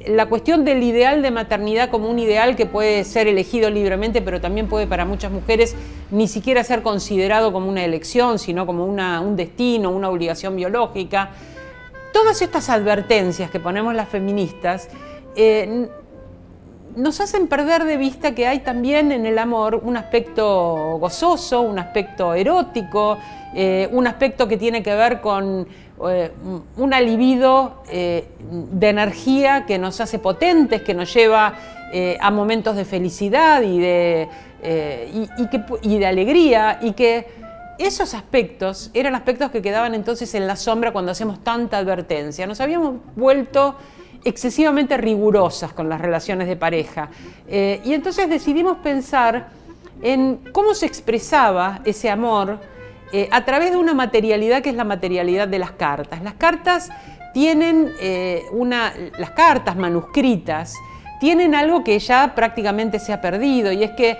la 0.07 0.25
cuestión 0.25 0.65
del 0.65 0.81
ideal 0.83 1.21
de 1.21 1.31
maternidad 1.31 1.89
como 1.89 2.09
un 2.09 2.19
ideal 2.19 2.55
que 2.55 2.65
puede 2.65 3.03
ser 3.03 3.27
elegido 3.27 3.69
libremente, 3.69 4.21
pero 4.21 4.41
también 4.41 4.67
puede 4.67 4.87
para 4.87 5.05
muchas 5.05 5.31
mujeres 5.31 5.75
ni 6.11 6.27
siquiera 6.27 6.63
ser 6.63 6.81
considerado 6.81 7.51
como 7.53 7.69
una 7.69 7.83
elección, 7.85 8.39
sino 8.39 8.65
como 8.65 8.85
una- 8.85 9.21
un 9.21 9.35
destino, 9.35 9.91
una 9.91 10.09
obligación 10.09 10.55
biológica. 10.55 11.31
Todas 12.11 12.41
estas 12.41 12.69
advertencias 12.69 13.49
que 13.51 13.59
ponemos 13.59 13.93
las 13.93 14.09
feministas 14.09 14.89
eh, 15.35 15.87
nos 16.95 17.19
hacen 17.19 17.47
perder 17.47 17.83
de 17.85 17.97
vista 17.97 18.35
que 18.35 18.47
hay 18.47 18.59
también 18.59 19.11
en 19.11 19.25
el 19.25 19.37
amor 19.39 19.81
un 19.83 19.97
aspecto 19.97 20.97
gozoso, 20.99 21.61
un 21.61 21.79
aspecto 21.79 22.33
erótico, 22.33 23.17
eh, 23.53 23.89
un 23.91 24.07
aspecto 24.07 24.47
que 24.47 24.57
tiene 24.57 24.83
que 24.83 24.93
ver 24.95 25.21
con 25.21 25.67
eh, 26.09 26.31
una 26.77 26.99
libido 26.99 27.83
eh, 27.89 28.27
de 28.49 28.89
energía 28.89 29.65
que 29.65 29.77
nos 29.77 30.01
hace 30.01 30.19
potentes, 30.19 30.81
que 30.81 30.93
nos 30.93 31.13
lleva 31.13 31.53
eh, 31.93 32.17
a 32.19 32.31
momentos 32.31 32.75
de 32.75 32.83
felicidad 32.83 33.61
y 33.61 33.79
de, 33.79 34.27
y 35.81 35.97
de 35.97 36.05
alegría 36.05 36.79
y 36.81 36.93
que 36.93 37.27
esos 37.77 38.13
aspectos 38.13 38.91
eran 38.93 39.15
aspectos 39.15 39.51
que 39.51 39.61
quedaban 39.61 39.93
entonces 39.93 40.33
en 40.35 40.47
la 40.47 40.55
sombra 40.55 40.91
cuando 40.91 41.11
hacemos 41.11 41.43
tanta 41.43 41.77
advertencia. 41.77 42.47
Nos 42.47 42.59
habíamos 42.59 42.95
vuelto 43.15 43.75
excesivamente 44.23 44.97
rigurosas 44.97 45.73
con 45.73 45.89
las 45.89 45.99
relaciones 45.99 46.47
de 46.47 46.55
pareja. 46.55 47.09
Eh, 47.47 47.81
y 47.83 47.93
entonces 47.93 48.29
decidimos 48.29 48.77
pensar 48.77 49.49
en 50.01 50.39
cómo 50.51 50.73
se 50.73 50.85
expresaba 50.85 51.81
ese 51.85 52.09
amor 52.09 52.59
eh, 53.11 53.27
a 53.31 53.45
través 53.45 53.71
de 53.71 53.77
una 53.77 53.93
materialidad 53.93 54.61
que 54.61 54.69
es 54.69 54.75
la 54.75 54.83
materialidad 54.83 55.47
de 55.47 55.59
las 55.59 55.71
cartas. 55.71 56.21
Las 56.23 56.33
cartas 56.33 56.89
tienen 57.33 57.91
eh, 57.99 58.43
una, 58.51 58.93
las 59.17 59.31
cartas 59.31 59.75
manuscritas 59.75 60.75
tienen 61.19 61.55
algo 61.55 61.85
que 61.85 61.97
ya 61.99 62.35
prácticamente 62.35 62.99
se 62.99 63.13
ha 63.13 63.21
perdido 63.21 63.71
y 63.71 63.83
es 63.83 63.91
que 63.91 64.17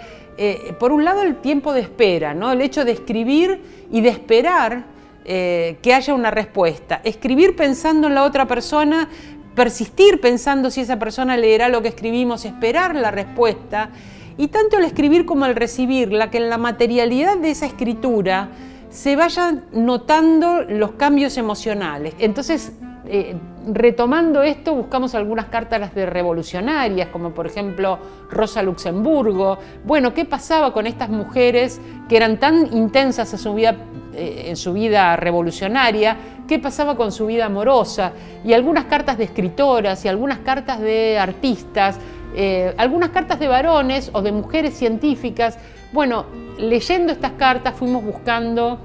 por 0.80 0.94
un 0.94 1.04
lado 1.04 1.22
el 1.22 1.36
tiempo 1.36 1.74
de 1.74 1.82
espera, 1.82 2.34
¿no? 2.34 2.54
el 2.54 2.62
hecho 2.62 2.86
de 2.86 2.94
escribir 2.94 3.62
y 3.92 4.00
de 4.00 4.08
esperar 4.08 4.84
que 5.26 5.94
haya 5.94 6.14
una 6.14 6.32
respuesta. 6.32 7.02
Escribir 7.04 7.58
pensando 7.58 8.08
en 8.08 8.16
la 8.16 8.24
otra 8.24 8.48
persona, 8.48 9.10
persistir 9.56 10.20
pensando 10.20 10.70
si 10.70 10.82
esa 10.82 11.00
persona 11.00 11.38
leerá 11.38 11.70
lo 11.70 11.82
que 11.82 11.90
escribimos, 11.90 12.46
esperar 12.46 12.96
la 12.96 13.12
respuesta. 13.12 13.90
Y 14.38 14.48
tanto 14.48 14.78
el 14.78 14.86
escribir 14.86 15.26
como 15.26 15.46
el 15.46 15.56
recibirla, 15.56 16.32
que 16.32 16.38
en 16.38 16.50
la 16.50 16.58
materialidad 16.58 17.38
de 17.38 17.52
esa 17.52 17.66
escritura 17.66 18.50
se 18.90 19.16
vayan 19.16 19.66
notando 19.72 20.62
los 20.64 20.92
cambios 20.92 21.38
emocionales. 21.38 22.14
Entonces, 22.20 22.74
eh, 23.06 23.36
retomando 23.68 24.44
esto, 24.44 24.76
buscamos 24.76 25.14
algunas 25.16 25.48
cartas 25.48 25.94
de 25.94 26.06
revolucionarias, 26.06 27.10
como 27.10 27.32
por 27.32 27.46
ejemplo 27.46 28.00
Rosa 28.30 28.64
Luxemburgo. 28.64 29.58
Bueno, 29.84 30.14
¿qué 30.14 30.26
pasaba 30.26 30.74
con 30.74 30.88
estas 30.88 31.10
mujeres 31.10 31.82
que 32.08 32.18
eran 32.18 32.40
tan 32.40 32.74
intensas 32.74 33.34
en 33.34 33.40
su 33.40 33.54
vida, 33.54 33.76
eh, 34.14 34.46
en 34.48 34.56
su 34.56 34.74
vida 34.74 35.16
revolucionaria? 35.16 36.18
¿Qué 36.54 36.60
pasaba 36.60 36.96
con 36.96 37.12
su 37.12 37.26
vida 37.26 37.46
amorosa? 37.46 38.12
Y 38.46 38.54
algunas 38.54 38.86
cartas 38.86 39.18
de 39.18 39.24
escritoras 39.24 40.06
y 40.06 40.08
algunas 40.08 40.38
cartas 40.38 40.80
de 40.80 41.18
artistas, 41.18 41.98
eh, 42.36 42.76
algunas 42.78 43.10
cartas 43.10 43.40
de 43.40 43.48
varones 43.48 44.12
o 44.14 44.22
de 44.22 44.32
mujeres 44.32 44.76
científicas. 44.78 45.58
Bueno, 45.94 46.28
leyendo 46.60 47.12
estas 47.12 47.32
cartas 47.40 47.74
fuimos 47.76 48.04
buscando 48.06 48.78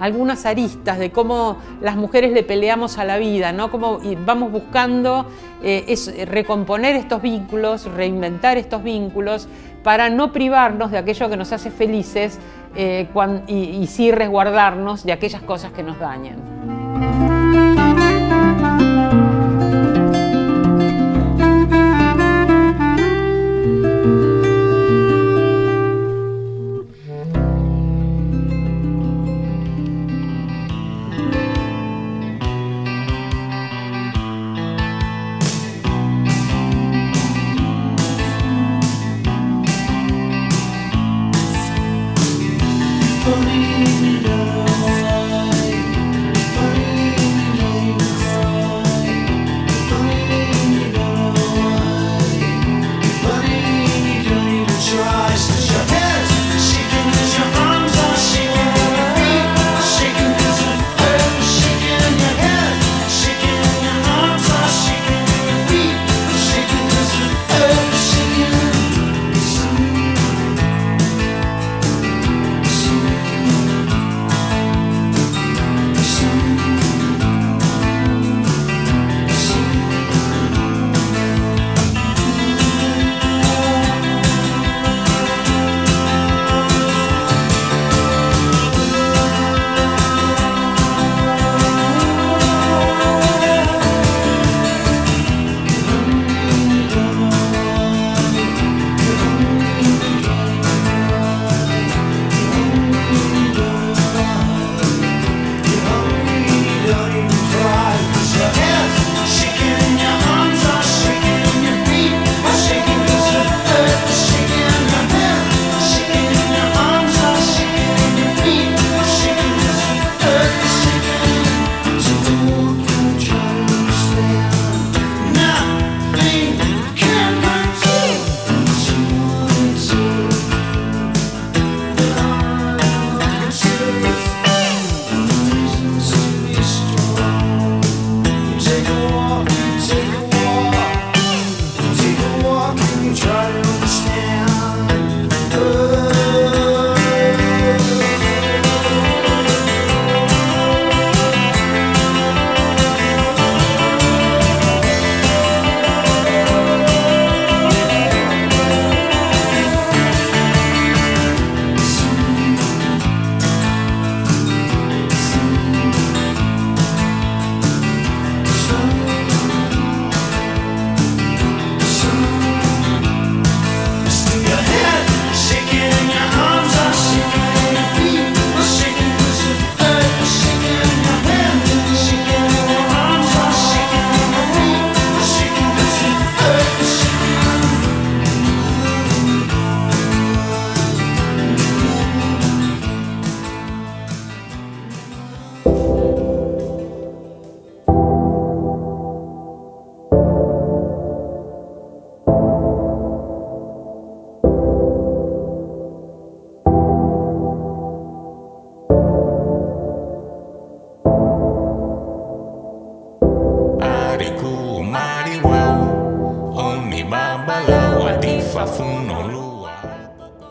algunas 0.00 0.44
aristas 0.44 0.98
de 0.98 1.12
cómo 1.12 1.58
las 1.80 1.94
mujeres 1.94 2.32
le 2.32 2.42
peleamos 2.42 2.98
a 2.98 3.04
la 3.04 3.16
vida, 3.16 3.52
¿no? 3.52 3.70
Cómo 3.70 4.00
vamos 4.26 4.50
buscando 4.50 5.24
eh, 5.62 5.84
es- 5.86 6.12
recomponer 6.28 6.96
estos 6.96 7.22
vínculos, 7.22 7.84
reinventar 7.94 8.56
estos 8.58 8.82
vínculos, 8.82 9.46
para 9.84 10.10
no 10.10 10.32
privarnos 10.32 10.90
de 10.90 10.98
aquello 10.98 11.30
que 11.30 11.36
nos 11.36 11.52
hace 11.52 11.70
felices 11.70 12.40
eh, 12.76 13.08
cuan- 13.12 13.42
y, 13.46 13.54
y 13.82 13.86
sí 13.86 14.10
resguardarnos 14.12 15.04
de 15.04 15.12
aquellas 15.12 15.42
cosas 15.42 15.72
que 15.72 15.82
nos 15.82 15.98
dañan. 15.98 17.35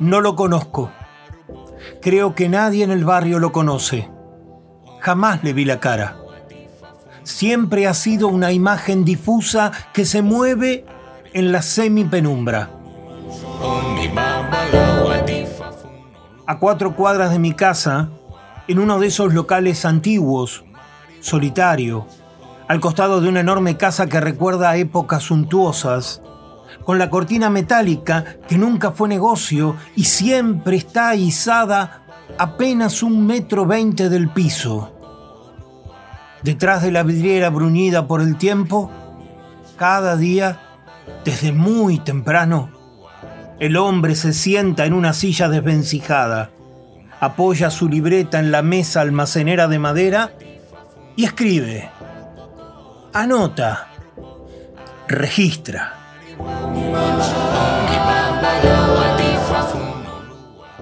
No 0.05 0.21
lo 0.21 0.35
conozco. 0.35 0.91
Creo 1.99 2.35
que 2.35 2.47
nadie 2.47 2.83
en 2.83 2.91
el 2.91 3.05
barrio 3.05 3.39
lo 3.39 3.51
conoce. 3.51 4.07
Jamás 4.99 5.43
le 5.43 5.51
vi 5.51 5.65
la 5.65 5.79
cara. 5.79 6.17
Siempre 7.23 7.87
ha 7.87 7.95
sido 7.95 8.27
una 8.27 8.51
imagen 8.51 9.03
difusa 9.03 9.71
que 9.93 10.05
se 10.05 10.21
mueve 10.21 10.85
en 11.33 11.51
la 11.51 11.63
semipenumbra. 11.63 12.69
A 16.45 16.59
cuatro 16.59 16.95
cuadras 16.95 17.31
de 17.31 17.39
mi 17.39 17.53
casa, 17.53 18.09
en 18.67 18.77
uno 18.77 18.99
de 18.99 19.07
esos 19.07 19.33
locales 19.33 19.85
antiguos, 19.85 20.65
solitario, 21.19 22.05
al 22.67 22.79
costado 22.79 23.21
de 23.21 23.29
una 23.29 23.39
enorme 23.39 23.75
casa 23.75 24.05
que 24.05 24.21
recuerda 24.21 24.77
épocas 24.77 25.23
suntuosas, 25.23 26.21
con 26.86 27.00
la 27.00 27.10
cortina 27.10 27.50
metálica 27.50 28.38
que 28.48 28.58
nunca 28.58 28.91
fue 28.91 29.10
negocio 29.10 29.76
y 29.95 30.06
siempre 30.06 30.78
está 30.78 31.15
izada 31.15 32.04
apenas 32.38 33.02
un 33.04 33.26
metro 33.26 33.65
veinte 33.65 34.08
del 34.08 34.30
piso. 34.30 34.91
Detrás 36.43 36.84
de 36.84 36.91
la 36.91 37.02
vidriera 37.04 37.50
bruñida 37.50 38.08
por 38.08 38.21
el 38.21 38.38
tiempo, 38.38 38.91
cada 39.78 40.15
día, 40.15 40.60
desde 41.26 41.52
muy 41.52 41.98
temprano, 41.98 42.69
el 43.60 43.78
hombre 43.78 44.15
se 44.15 44.32
sienta 44.32 44.86
en 44.86 44.93
una 44.93 45.13
silla 45.13 45.50
desvencijada, 45.50 46.52
apoya 47.19 47.71
su 47.71 47.89
libreta 47.89 48.39
en 48.39 48.52
la 48.52 48.62
mesa 48.62 49.02
almacenera 49.02 49.67
de 49.67 49.80
madera 49.80 50.34
y 51.15 51.24
escribe, 51.24 51.89
anota, 53.13 53.88
registra. 55.08 55.94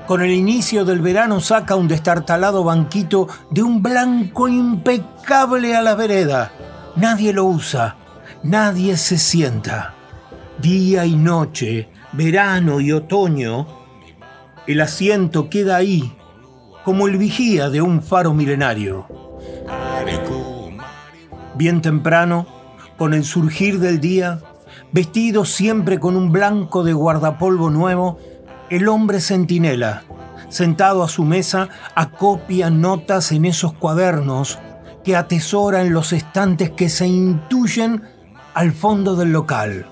Con 0.07 0.21
el 0.21 0.31
inicio 0.31 0.85
del 0.85 1.01
verano 1.01 1.39
saca 1.39 1.75
un 1.75 1.87
destartalado 1.87 2.63
banquito 2.63 3.27
de 3.49 3.63
un 3.63 3.81
blanco 3.81 4.47
impecable 4.47 5.75
a 5.75 5.81
la 5.81 5.95
vereda. 5.95 6.51
Nadie 6.95 7.33
lo 7.33 7.45
usa, 7.45 7.95
nadie 8.43 8.97
se 8.97 9.17
sienta. 9.17 9.95
Día 10.59 11.05
y 11.05 11.15
noche, 11.15 11.89
verano 12.11 12.79
y 12.79 12.91
otoño, 12.91 13.65
el 14.67 14.81
asiento 14.81 15.49
queda 15.49 15.77
ahí, 15.77 16.15
como 16.83 17.07
el 17.07 17.17
vigía 17.17 17.69
de 17.69 17.81
un 17.81 18.03
faro 18.03 18.33
milenario. 18.33 19.07
Bien 21.55 21.81
temprano, 21.81 22.45
con 22.97 23.13
el 23.13 23.23
surgir 23.23 23.79
del 23.79 23.99
día, 23.99 24.41
vestido 24.93 25.43
siempre 25.43 25.99
con 25.99 26.15
un 26.15 26.31
blanco 26.31 26.83
de 26.83 26.93
guardapolvo 26.93 27.69
nuevo, 27.69 28.19
el 28.69 28.87
hombre 28.87 29.19
centinela, 29.19 30.03
sentado 30.49 31.03
a 31.03 31.09
su 31.09 31.25
mesa, 31.25 31.69
acopia 31.95 32.69
notas 32.69 33.31
en 33.31 33.45
esos 33.45 33.73
cuadernos 33.73 34.59
que 35.03 35.15
atesora 35.15 35.81
en 35.81 35.91
los 35.91 36.13
estantes 36.13 36.69
que 36.69 36.89
se 36.89 37.07
intuyen 37.07 38.03
al 38.53 38.71
fondo 38.71 39.15
del 39.15 39.33
local. 39.33 39.87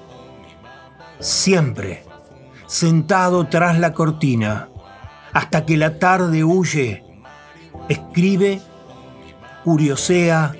Siempre 1.19 2.05
sentado 2.71 3.47
tras 3.47 3.77
la 3.79 3.91
cortina, 3.91 4.69
hasta 5.33 5.65
que 5.65 5.75
la 5.75 5.99
tarde 5.99 6.45
huye, 6.45 7.03
escribe, 7.89 8.61
curiosea, 9.65 10.53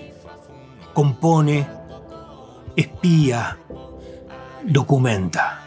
compone, 0.93 1.65
espía, 2.75 3.57
documenta. 4.63 5.59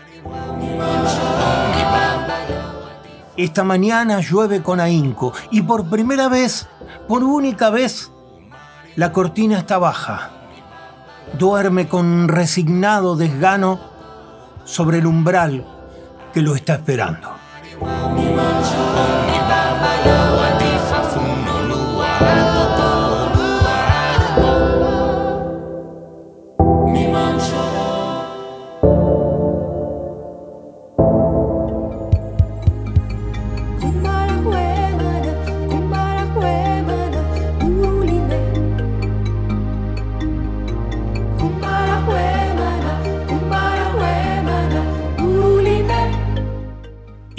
Esta 3.37 3.65
mañana 3.65 4.21
llueve 4.21 4.63
con 4.63 4.81
ahínco 4.81 5.33
y 5.51 5.63
por 5.63 5.91
primera 5.91 6.29
vez, 6.29 6.69
por 7.09 7.25
única 7.25 7.71
vez, 7.71 8.13
la 8.97 9.13
cortina 9.13 9.59
está 9.59 9.79
baja. 9.79 10.31
Duerme 11.37 11.89
con 11.89 12.29
resignado 12.29 13.17
desgano 13.17 13.81
sobre 14.65 14.99
el 14.99 15.07
umbral 15.07 15.67
que 16.33 16.43
lo 16.43 16.55
está 16.55 16.75
esperando. 16.75 17.35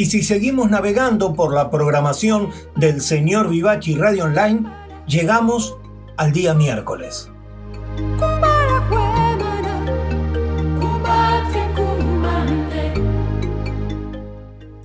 Y 0.05 0.07
si 0.07 0.21
seguimos 0.21 0.69
navegando 0.69 1.33
por 1.33 1.51
la 1.51 1.71
programación 1.71 2.51
del 2.75 3.01
señor 3.01 3.49
Vivachi 3.49 3.95
Radio 3.95 4.25
Online, 4.25 4.61
llegamos 5.07 5.77
al 6.15 6.31
día 6.31 6.53
miércoles. 6.53 7.31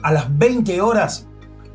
A 0.01 0.11
las 0.11 0.39
20 0.39 0.81
horas 0.81 1.29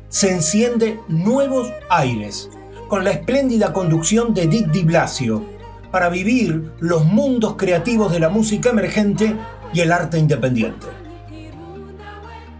se 0.08 0.32
enciende 0.32 0.98
Nuevos 1.06 1.70
Aires, 1.88 2.50
con 2.88 3.04
la 3.04 3.12
espléndida 3.12 3.72
conducción 3.72 4.34
de 4.34 4.48
Dick 4.48 4.72
Di 4.72 4.82
Blasio, 4.82 5.44
para 5.92 6.08
vivir 6.08 6.72
los 6.80 7.04
mundos 7.04 7.54
creativos 7.56 8.10
de 8.10 8.18
la 8.18 8.28
música 8.28 8.70
emergente 8.70 9.36
y 9.72 9.82
el 9.82 9.92
arte 9.92 10.18
independiente 10.18 10.95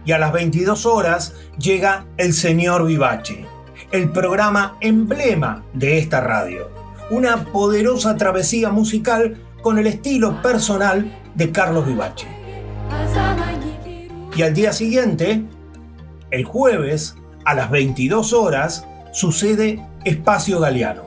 y 0.07 0.13
a 0.13 0.17
las 0.17 0.31
22 0.31 0.85
horas 0.85 1.33
llega 1.59 2.05
El 2.15 2.31
Señor 2.31 2.85
Vivache, 2.85 3.45
el 3.91 4.09
programa 4.09 4.77
emblema 4.79 5.65
de 5.73 5.97
esta 5.97 6.21
radio. 6.21 6.69
Una 7.11 7.43
poderosa 7.43 8.15
travesía 8.15 8.69
musical 8.69 9.37
con 9.61 9.77
el 9.77 9.85
estilo 9.85 10.41
personal 10.41 11.13
de 11.35 11.51
Carlos 11.51 11.85
Vivache. 11.85 12.25
Y 14.33 14.41
al 14.43 14.53
día 14.53 14.71
siguiente, 14.71 15.43
el 16.31 16.45
jueves, 16.45 17.15
a 17.43 17.53
las 17.53 17.69
22 17.69 18.31
horas, 18.31 18.87
sucede 19.11 19.85
Espacio 20.05 20.61
Galeano. 20.61 21.03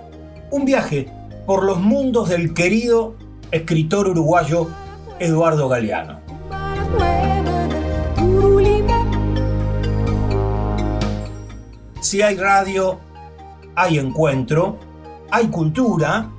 Un 0.51 0.67
viaje 0.67 1.11
por 1.47 1.65
los 1.65 1.81
mundos 1.81 2.29
del 2.29 2.53
querido 2.53 3.17
escritor 3.51 4.09
uruguayo 4.09 4.69
Eduardo 5.19 5.71
Galeano. 5.71 6.21
Si 12.01 12.23
hay 12.23 12.37
radio, 12.37 12.99
hay 13.77 13.99
encuentro, 13.99 14.79
hay 15.31 15.49
cultura 15.49 16.31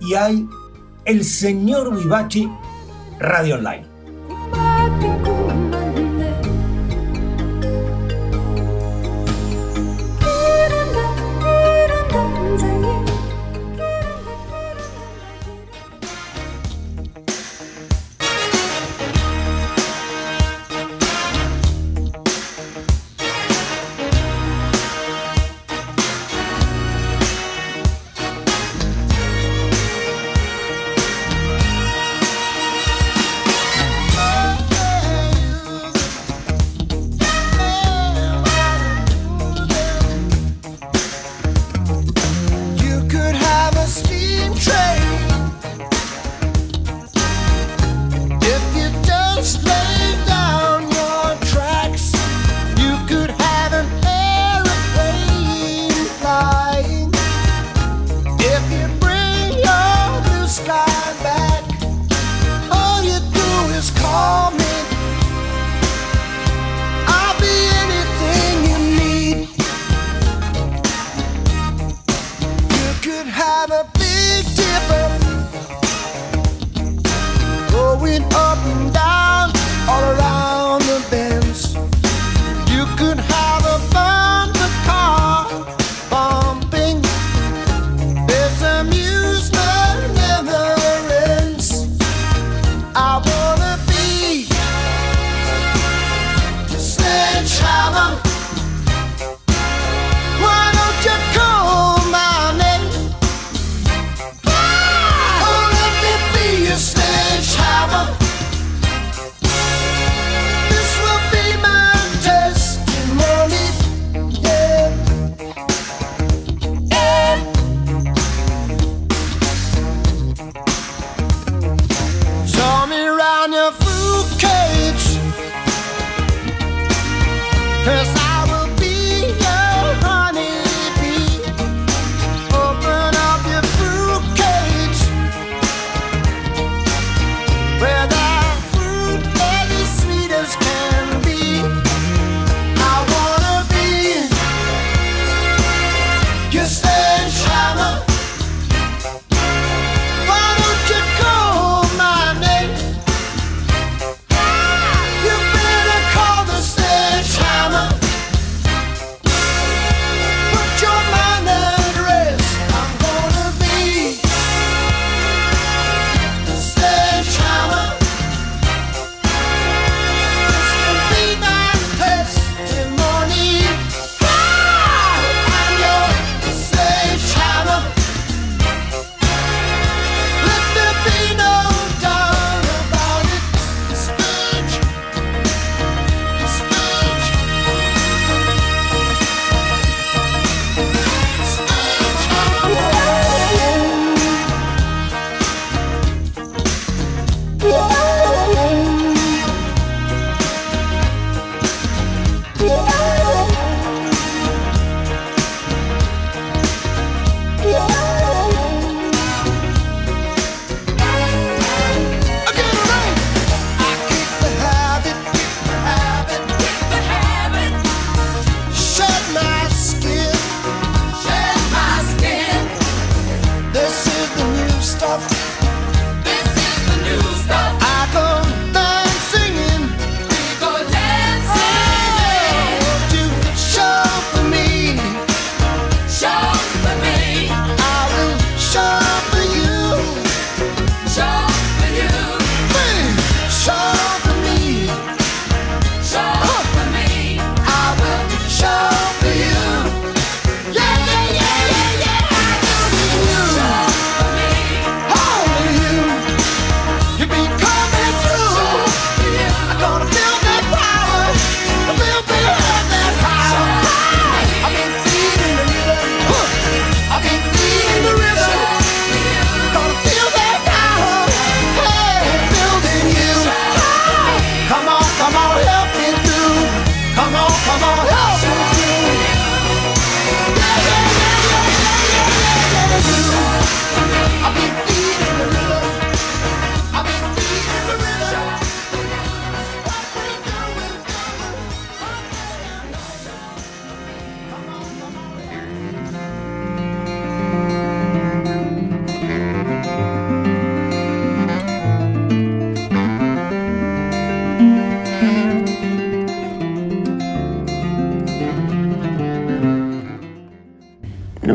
y 0.00 0.14
hay 0.14 0.48
el 1.04 1.24
señor 1.24 1.96
Vivachi 1.96 2.50
Radio 3.18 3.56
Online. 3.56 3.89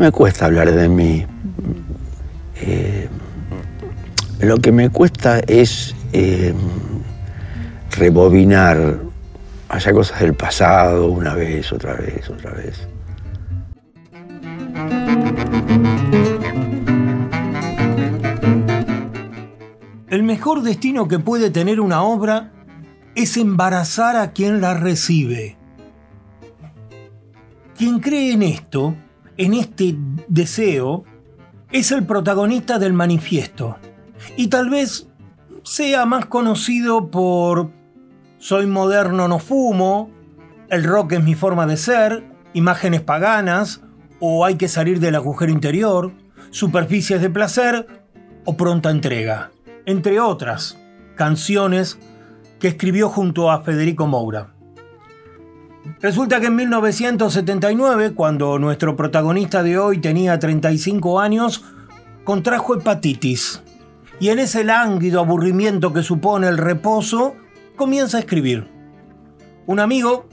Me 0.05 0.11
cuesta 0.11 0.45
hablar 0.45 0.71
de 0.71 0.87
mí. 0.87 1.25
Eh, 2.61 3.09
lo 4.39 4.57
que 4.57 4.71
me 4.71 4.91
cuesta 4.91 5.39
es 5.39 5.95
eh, 6.13 6.53
rebobinar 7.89 8.99
hacia 9.67 9.93
cosas 9.93 10.19
del 10.19 10.35
pasado 10.35 11.09
una 11.09 11.33
vez, 11.33 11.73
otra 11.73 11.95
vez, 11.95 12.29
otra 12.29 12.51
vez. 12.51 12.87
El 20.07 20.21
mejor 20.21 20.61
destino 20.61 21.07
que 21.07 21.17
puede 21.17 21.49
tener 21.49 21.79
una 21.79 22.03
obra 22.03 22.51
es 23.15 23.37
embarazar 23.37 24.17
a 24.17 24.33
quien 24.33 24.61
la 24.61 24.75
recibe. 24.75 25.57
Quien 27.75 27.99
cree 27.99 28.33
en 28.33 28.43
esto, 28.43 28.95
en 29.38 29.53
este 29.53 29.95
deseo, 30.27 31.03
es 31.71 31.91
el 31.91 32.05
protagonista 32.05 32.79
del 32.79 32.93
manifiesto. 32.93 33.77
Y 34.38 34.47
tal 34.47 34.69
vez 34.69 35.09
sea 35.63 36.05
más 36.05 36.25
conocido 36.27 37.09
por 37.09 37.71
Soy 38.38 38.67
moderno, 38.67 39.27
no 39.27 39.39
fumo, 39.39 40.11
El 40.69 40.83
rock 40.83 41.13
es 41.13 41.23
mi 41.23 41.36
forma 41.36 41.65
de 41.65 41.77
ser, 41.77 42.23
Imágenes 42.53 43.01
paganas, 43.01 43.81
o 44.19 44.45
Hay 44.45 44.55
que 44.55 44.67
salir 44.67 44.99
del 44.99 45.15
agujero 45.15 45.51
interior, 45.51 46.13
Superficies 46.51 47.21
de 47.21 47.29
placer 47.29 47.88
o 48.45 48.55
Pronta 48.55 48.91
entrega, 48.91 49.51
entre 49.86 50.19
otras 50.19 50.77
canciones 51.15 51.97
que 52.59 52.69
escribió 52.69 53.09
junto 53.09 53.51
a 53.51 53.63
Federico 53.63 54.07
Moura. 54.07 54.54
Resulta 56.01 56.39
que 56.39 56.47
en 56.47 56.55
1979, 56.55 58.13
cuando 58.13 58.57
nuestro 58.59 58.95
protagonista 58.95 59.63
de 59.63 59.77
hoy 59.77 59.99
tenía 59.99 60.39
35 60.39 61.19
años, 61.19 61.63
contrajo 62.23 62.75
hepatitis. 62.75 63.61
Y 64.19 64.29
en 64.29 64.39
ese 64.39 64.63
lánguido 64.63 65.19
aburrimiento 65.19 65.93
que 65.93 66.03
supone 66.03 66.47
el 66.47 66.57
reposo, 66.57 67.36
comienza 67.75 68.17
a 68.17 68.21
escribir. 68.21 68.67
Un 69.67 69.79
amigo 69.79 70.27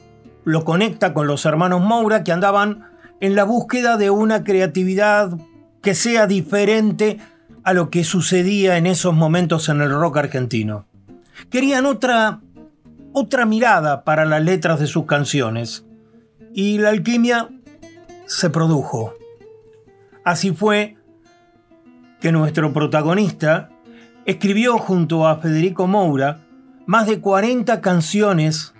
lo 0.44 0.64
conecta 0.64 1.14
con 1.14 1.26
los 1.26 1.44
hermanos 1.44 1.80
Moura 1.80 2.24
que 2.24 2.32
andaban 2.32 2.88
en 3.20 3.34
la 3.34 3.44
búsqueda 3.44 3.96
de 3.96 4.11
una 4.11 4.44
creatividad 4.44 5.36
que 5.80 5.94
sea 5.94 6.26
diferente 6.26 7.18
a 7.64 7.72
lo 7.72 7.90
que 7.90 8.05
sucedía 8.05 8.76
en 8.76 8.86
esos 8.86 9.14
momentos 9.14 9.68
en 9.68 9.80
el 9.80 9.90
rock 9.90 10.18
argentino. 10.18 10.86
Querían 11.50 11.86
otra 11.86 12.40
otra 13.12 13.46
mirada 13.46 14.04
para 14.04 14.24
las 14.24 14.42
letras 14.42 14.80
de 14.80 14.86
sus 14.86 15.06
canciones. 15.06 15.84
Y 16.54 16.78
la 16.78 16.90
alquimia 16.90 17.48
se 18.26 18.50
produjo. 18.50 19.14
Así 20.24 20.52
fue 20.52 20.96
que 22.20 22.32
nuestro 22.32 22.72
protagonista 22.72 23.70
escribió 24.26 24.78
junto 24.78 25.26
a 25.26 25.38
Federico 25.38 25.86
Moura 25.86 26.40
más 26.86 27.06
de 27.06 27.20
40 27.20 27.80
canciones 27.80 28.74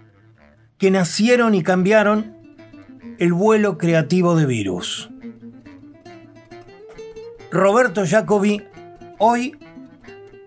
que 0.79 0.91
nacieron 0.91 1.55
y 1.55 1.63
cambiaron 1.63 2.37
el 3.19 3.33
vuelo 3.33 3.79
creativo 3.79 4.35
de 4.37 4.47
Virus. 4.47 5.11
Roberto 7.51 8.05
Jacobi, 8.07 8.63
hoy 9.19 9.57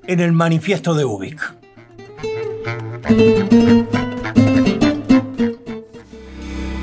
en 0.07 0.19
el 0.19 0.31
manifiesto 0.31 0.93
de 0.93 1.05
Ubik. 1.05 1.54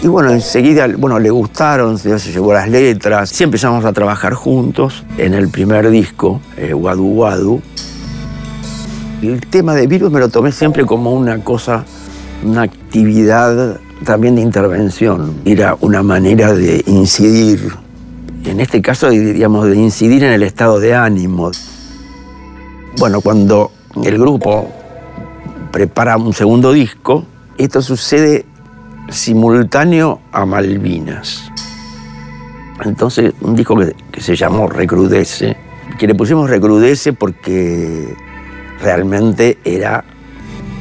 Y 0.03 0.09
bueno, 0.09 0.31
enseguida, 0.31 0.89
bueno, 0.99 1.21
le 1.21 1.31
gustaron, 1.31 1.97
se 1.97 2.19
llevó 2.33 2.53
las 2.53 2.69
letras. 2.69 3.31
Sí 3.31 3.45
empezamos 3.45 3.85
a 3.85 3.93
trabajar 3.93 4.35
juntos 4.35 5.05
en 5.17 5.33
el 5.33 5.49
primer 5.49 5.89
disco, 5.91 6.41
eh, 6.57 6.75
Wadu. 6.75 7.63
El 9.23 9.47
tema 9.47 9.77
de 9.77 9.87
virus 9.87 10.11
me 10.11 10.19
lo 10.19 10.29
tomé 10.29 10.51
siempre 10.51 10.85
como 10.85 11.13
una 11.13 11.45
cosa, 11.45 11.85
una 12.45 12.63
actividad 12.63 13.79
también 14.05 14.35
de 14.35 14.43
intervención. 14.43 15.37
Era 15.45 15.77
una 15.81 16.03
manera 16.03 16.53
de 16.53 16.83
incidir, 16.89 17.73
en 18.45 18.59
este 18.59 18.83
caso 18.83 19.09
diríamos 19.09 19.69
de 19.69 19.77
incidir 19.77 20.25
en 20.25 20.33
el 20.33 20.43
estado 20.43 20.81
de 20.81 20.97
ánimo. 20.97 21.53
Bueno, 22.99 23.21
cuando 23.21 23.71
el 24.03 24.19
grupo 24.19 24.69
prepara 25.73 26.17
un 26.17 26.35
segundo 26.35 26.73
disco, 26.73 27.25
esto 27.57 27.83
sucede 27.83 28.45
simultáneo 29.09 30.21
a 30.31 30.45
Malvinas. 30.45 31.51
Entonces, 32.85 33.33
un 33.41 33.57
disco 33.57 33.77
que, 33.77 34.21
se 34.21 34.37
llamó 34.37 34.69
Recrudece, 34.69 35.57
que 35.99 36.07
le 36.07 36.15
pusimos 36.15 36.49
Recrudece 36.49 37.13
porque 37.13 38.15
realmente 38.81 39.59
era 39.65 40.05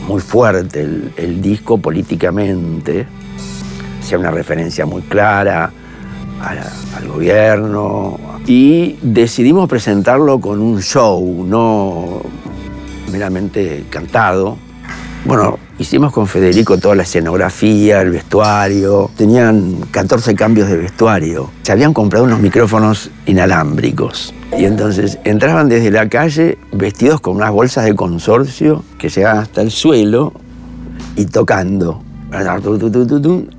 muy 0.08 0.20
fuerte 0.20 0.82
el, 0.82 1.42
disco 1.42 1.78
políticamente, 1.78 3.08
hacía 4.02 4.18
una 4.18 4.32
referencia 4.32 4.86
muy 4.86 5.04
clara 5.04 5.72
al 6.42 7.08
gobierno 7.08 8.20
y 8.48 8.98
decidimos 9.02 9.70
presentarlo 9.70 10.40
con 10.40 10.60
un 10.60 10.82
show, 10.82 11.46
no 11.48 12.22
meramente 13.12 13.86
cantado. 13.90 14.58
Bueno, 15.24 15.60
hicimos 15.78 16.12
con 16.12 16.26
Federico 16.26 16.80
toda 16.80 16.96
la 16.96 17.04
escenografía, 17.04 18.02
el 18.02 18.10
vestuario. 18.10 19.12
Tenían 19.16 19.82
14 19.92 20.34
cambios 20.34 20.68
de 20.68 20.78
vestuario. 20.78 21.52
Se 21.62 21.72
habían 21.72 21.94
comprado 21.94 22.26
unos 22.26 22.40
micrófonos 22.40 23.12
inalámbricos. 23.28 24.34
Y 24.58 24.66
entonces 24.66 25.20
entraban 25.24 25.70
desde 25.70 25.92
la 25.92 26.10
calle 26.10 26.58
vestidos 26.72 27.22
con 27.22 27.36
unas 27.36 27.52
bolsas 27.52 27.86
de 27.86 27.96
consorcio 27.96 28.84
que 28.98 29.10
llegaban 29.10 29.44
hasta 29.44 29.62
el 29.62 29.70
suelo 29.70 30.34
y 31.16 31.26
tocando. 31.26 32.02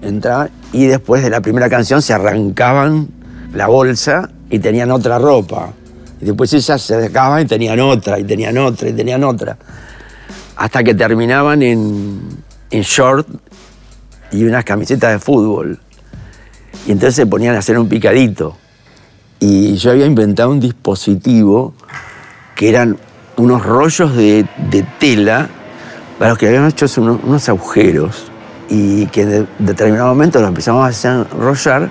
Entraban 0.02 0.50
y 0.72 0.86
después 0.86 1.22
de 1.22 1.30
la 1.30 1.42
primera 1.42 1.70
canción 1.70 2.02
se 2.02 2.12
arrancaban 2.12 3.06
la 3.54 3.68
bolsa 3.68 4.30
y 4.50 4.58
tenían 4.58 4.90
otra 4.90 5.16
ropa. 5.20 5.72
Y 6.20 6.24
después 6.24 6.52
esas 6.54 6.82
se 6.82 6.96
dejaban 6.96 7.42
y 7.42 7.44
tenían 7.46 7.78
otra, 7.78 8.18
y 8.18 8.24
tenían 8.24 8.58
otra, 8.58 8.88
y 8.88 8.92
tenían 8.92 9.22
otra 9.22 9.56
hasta 10.62 10.84
que 10.84 10.94
terminaban 10.94 11.60
en, 11.60 12.38
short 12.70 13.26
y 14.30 14.44
unas 14.44 14.64
camisetas 14.64 15.10
de 15.10 15.18
fútbol. 15.18 15.80
Y 16.86 16.92
entonces 16.92 17.16
se 17.16 17.26
ponían 17.26 17.56
a 17.56 17.58
hacer 17.58 17.76
un 17.76 17.88
picadito. 17.88 18.56
Y 19.40 19.74
yo 19.74 19.90
había 19.90 20.06
inventado 20.06 20.50
un 20.50 20.60
dispositivo 20.60 21.74
que 22.54 22.68
eran 22.68 22.96
unos 23.38 23.66
rollos 23.66 24.14
de, 24.14 24.46
tela 25.00 25.48
para 26.16 26.30
los 26.30 26.38
que 26.38 26.46
habían 26.46 26.68
hecho 26.68 26.86
unos, 27.00 27.48
agujeros 27.48 28.30
y 28.68 29.06
que 29.06 29.22
en 29.22 29.48
determinado 29.58 30.10
momento 30.10 30.38
los 30.38 30.46
empezamos 30.46 31.04
a 31.04 31.12
enrollar 31.12 31.90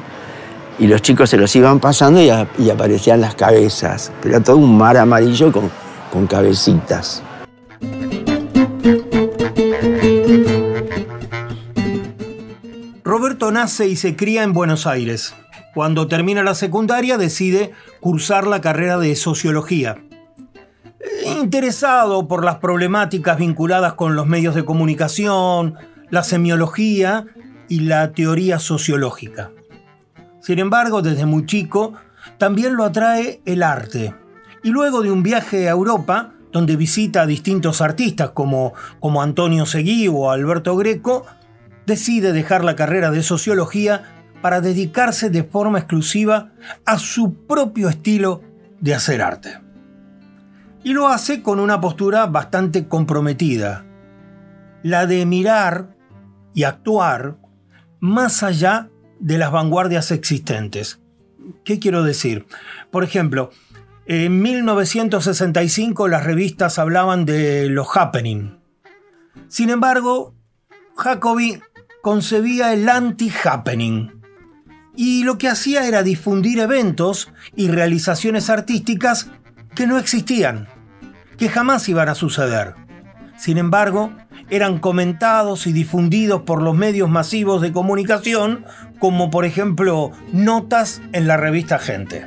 y 0.79 0.87
los 0.87 1.01
chicos 1.01 1.29
se 1.29 1.35
los 1.35 1.53
iban 1.57 1.81
pasando 1.81 2.21
y, 2.21 2.69
aparecían 2.69 3.19
las 3.19 3.35
cabezas. 3.35 4.13
Pero 4.21 4.35
era 4.37 4.43
todo 4.45 4.55
un 4.55 4.77
mar 4.77 4.95
amarillo 4.95 5.51
con, 5.51 5.69
con 6.09 6.25
cabecitas. 6.25 7.21
Roberto 13.21 13.51
nace 13.51 13.87
y 13.87 13.97
se 13.97 14.15
cría 14.15 14.41
en 14.41 14.51
Buenos 14.51 14.87
Aires. 14.87 15.35
Cuando 15.75 16.07
termina 16.07 16.41
la 16.41 16.55
secundaria 16.55 17.19
decide 17.19 17.71
cursar 17.99 18.47
la 18.47 18.61
carrera 18.61 18.97
de 18.97 19.15
sociología. 19.15 20.03
Interesado 21.37 22.27
por 22.27 22.43
las 22.43 22.55
problemáticas 22.55 23.37
vinculadas 23.37 23.93
con 23.93 24.15
los 24.15 24.25
medios 24.25 24.55
de 24.55 24.65
comunicación, 24.65 25.75
la 26.09 26.23
semiología 26.23 27.27
y 27.69 27.81
la 27.81 28.11
teoría 28.11 28.57
sociológica. 28.57 29.51
Sin 30.39 30.57
embargo, 30.57 31.03
desde 31.03 31.27
muy 31.27 31.45
chico, 31.45 31.93
también 32.39 32.75
lo 32.75 32.85
atrae 32.85 33.43
el 33.45 33.61
arte. 33.61 34.15
Y 34.63 34.71
luego 34.71 35.03
de 35.03 35.11
un 35.11 35.21
viaje 35.21 35.67
a 35.67 35.73
Europa, 35.73 36.31
donde 36.51 36.75
visita 36.75 37.21
a 37.21 37.27
distintos 37.27 37.81
artistas 37.81 38.31
como, 38.31 38.73
como 38.99 39.21
Antonio 39.21 39.67
Seguí 39.67 40.07
o 40.07 40.31
Alberto 40.31 40.75
Greco, 40.75 41.27
decide 41.91 42.31
dejar 42.31 42.63
la 42.63 42.77
carrera 42.77 43.11
de 43.11 43.21
sociología 43.21 44.23
para 44.41 44.61
dedicarse 44.61 45.29
de 45.29 45.43
forma 45.43 45.79
exclusiva 45.79 46.53
a 46.85 46.97
su 46.97 47.45
propio 47.45 47.89
estilo 47.89 48.41
de 48.79 48.95
hacer 48.95 49.21
arte. 49.21 49.59
Y 50.85 50.93
lo 50.93 51.09
hace 51.09 51.43
con 51.43 51.59
una 51.59 51.81
postura 51.81 52.27
bastante 52.27 52.87
comprometida, 52.87 53.85
la 54.83 55.05
de 55.05 55.25
mirar 55.25 55.97
y 56.53 56.63
actuar 56.63 57.35
más 57.99 58.41
allá 58.41 58.89
de 59.19 59.37
las 59.37 59.51
vanguardias 59.51 60.11
existentes. 60.11 61.01
¿Qué 61.65 61.77
quiero 61.77 62.03
decir? 62.03 62.47
Por 62.89 63.03
ejemplo, 63.03 63.51
en 64.05 64.41
1965 64.41 66.07
las 66.07 66.23
revistas 66.23 66.79
hablaban 66.79 67.25
de 67.25 67.67
lo 67.67 67.85
happening. 67.93 68.61
Sin 69.49 69.69
embargo, 69.69 70.33
Jacobi 70.95 71.59
concebía 72.01 72.73
el 72.73 72.89
anti-happening. 72.89 74.19
y 74.93 75.23
lo 75.23 75.37
que 75.37 75.47
hacía 75.47 75.87
era 75.87 76.03
difundir 76.03 76.59
eventos 76.59 77.31
y 77.55 77.69
realizaciones 77.69 78.49
artísticas 78.49 79.29
que 79.73 79.87
no 79.87 79.97
existían, 79.97 80.67
que 81.37 81.47
jamás 81.47 81.87
iban 81.87 82.09
a 82.09 82.15
suceder. 82.15 82.75
Sin 83.37 83.57
embargo, 83.57 84.11
eran 84.49 84.79
comentados 84.79 85.65
y 85.65 85.71
difundidos 85.71 86.41
por 86.41 86.61
los 86.61 86.75
medios 86.75 87.09
masivos 87.09 87.61
de 87.61 87.71
comunicación, 87.71 88.65
como 88.99 89.31
por 89.31 89.45
ejemplo 89.45 90.11
notas 90.33 91.01
en 91.13 91.25
la 91.25 91.37
revista 91.37 91.79
Gente. 91.79 92.25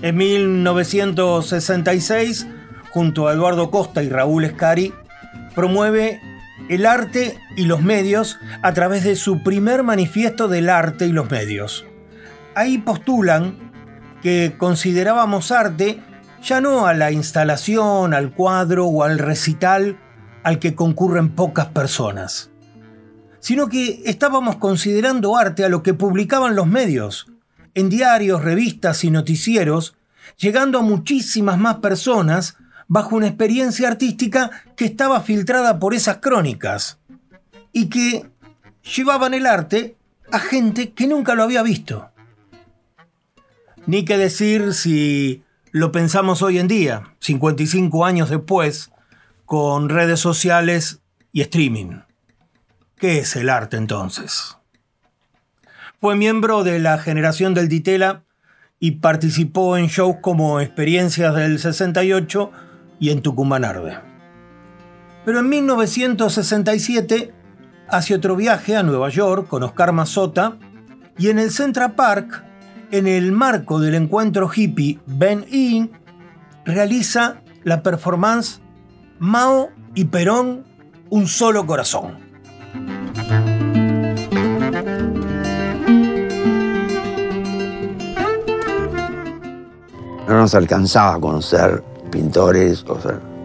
En 0.00 0.16
1966, 0.16 2.46
junto 2.90 3.28
a 3.28 3.34
Eduardo 3.34 3.70
Costa 3.70 4.02
y 4.02 4.08
Raúl 4.08 4.44
Escari, 4.44 4.94
promueve 5.54 6.18
el 6.68 6.86
arte 6.86 7.38
y 7.56 7.64
los 7.64 7.82
medios 7.82 8.38
a 8.62 8.72
través 8.74 9.04
de 9.04 9.16
su 9.16 9.42
primer 9.42 9.82
manifiesto 9.82 10.48
del 10.48 10.68
arte 10.68 11.06
y 11.06 11.12
los 11.12 11.30
medios. 11.30 11.86
Ahí 12.54 12.78
postulan 12.78 13.72
que 14.22 14.54
considerábamos 14.58 15.52
arte 15.52 16.00
ya 16.42 16.60
no 16.60 16.86
a 16.86 16.94
la 16.94 17.10
instalación, 17.10 18.14
al 18.14 18.32
cuadro 18.32 18.86
o 18.86 19.02
al 19.02 19.18
recital 19.18 19.98
al 20.44 20.58
que 20.58 20.74
concurren 20.74 21.30
pocas 21.34 21.66
personas, 21.66 22.50
sino 23.40 23.68
que 23.68 24.02
estábamos 24.06 24.56
considerando 24.56 25.36
arte 25.36 25.64
a 25.64 25.68
lo 25.68 25.82
que 25.82 25.94
publicaban 25.94 26.54
los 26.54 26.66
medios, 26.66 27.26
en 27.74 27.88
diarios, 27.88 28.42
revistas 28.42 29.04
y 29.04 29.10
noticieros, 29.10 29.96
llegando 30.36 30.78
a 30.78 30.82
muchísimas 30.82 31.58
más 31.58 31.76
personas 31.76 32.56
bajo 32.88 33.16
una 33.16 33.28
experiencia 33.28 33.88
artística 33.88 34.50
que 34.74 34.86
estaba 34.86 35.20
filtrada 35.20 35.78
por 35.78 35.94
esas 35.94 36.18
crónicas 36.18 36.98
y 37.72 37.88
que 37.90 38.28
llevaban 38.96 39.34
el 39.34 39.46
arte 39.46 39.96
a 40.32 40.38
gente 40.38 40.92
que 40.92 41.06
nunca 41.06 41.34
lo 41.34 41.42
había 41.42 41.62
visto. 41.62 42.10
Ni 43.86 44.04
que 44.04 44.18
decir 44.18 44.74
si 44.74 45.42
lo 45.70 45.92
pensamos 45.92 46.42
hoy 46.42 46.58
en 46.58 46.68
día, 46.68 47.14
55 47.20 48.04
años 48.04 48.30
después, 48.30 48.90
con 49.44 49.88
redes 49.88 50.20
sociales 50.20 51.00
y 51.32 51.42
streaming. 51.42 52.00
¿Qué 52.96 53.18
es 53.18 53.36
el 53.36 53.48
arte 53.48 53.76
entonces? 53.76 54.56
Fue 56.00 56.16
miembro 56.16 56.64
de 56.64 56.78
la 56.78 56.98
generación 56.98 57.54
del 57.54 57.68
Ditela 57.68 58.24
y 58.80 58.92
participó 58.92 59.76
en 59.76 59.86
shows 59.88 60.16
como 60.20 60.60
Experiencias 60.60 61.34
del 61.34 61.58
68 61.58 62.52
y 62.98 63.10
en 63.10 63.22
Tucumán 63.22 63.64
Arde. 63.64 63.98
Pero 65.24 65.40
en 65.40 65.48
1967 65.48 67.34
hace 67.88 68.14
otro 68.14 68.36
viaje 68.36 68.76
a 68.76 68.82
Nueva 68.82 69.08
York 69.08 69.48
con 69.48 69.62
Oscar 69.62 69.92
Mazota 69.92 70.56
y 71.18 71.28
en 71.28 71.38
el 71.38 71.50
Central 71.50 71.92
Park, 71.92 72.44
en 72.90 73.06
el 73.06 73.32
marco 73.32 73.80
del 73.80 73.94
encuentro 73.94 74.50
hippie 74.54 74.98
Ben 75.06 75.44
In, 75.50 75.90
realiza 76.64 77.42
la 77.64 77.82
performance 77.82 78.60
Mao 79.18 79.70
y 79.94 80.04
Perón, 80.04 80.64
un 81.10 81.26
solo 81.26 81.66
corazón. 81.66 82.18
No 90.28 90.34
nos 90.34 90.54
alcanzaba 90.54 91.18
con 91.18 91.42
ser 91.42 91.82
pintores 92.08 92.84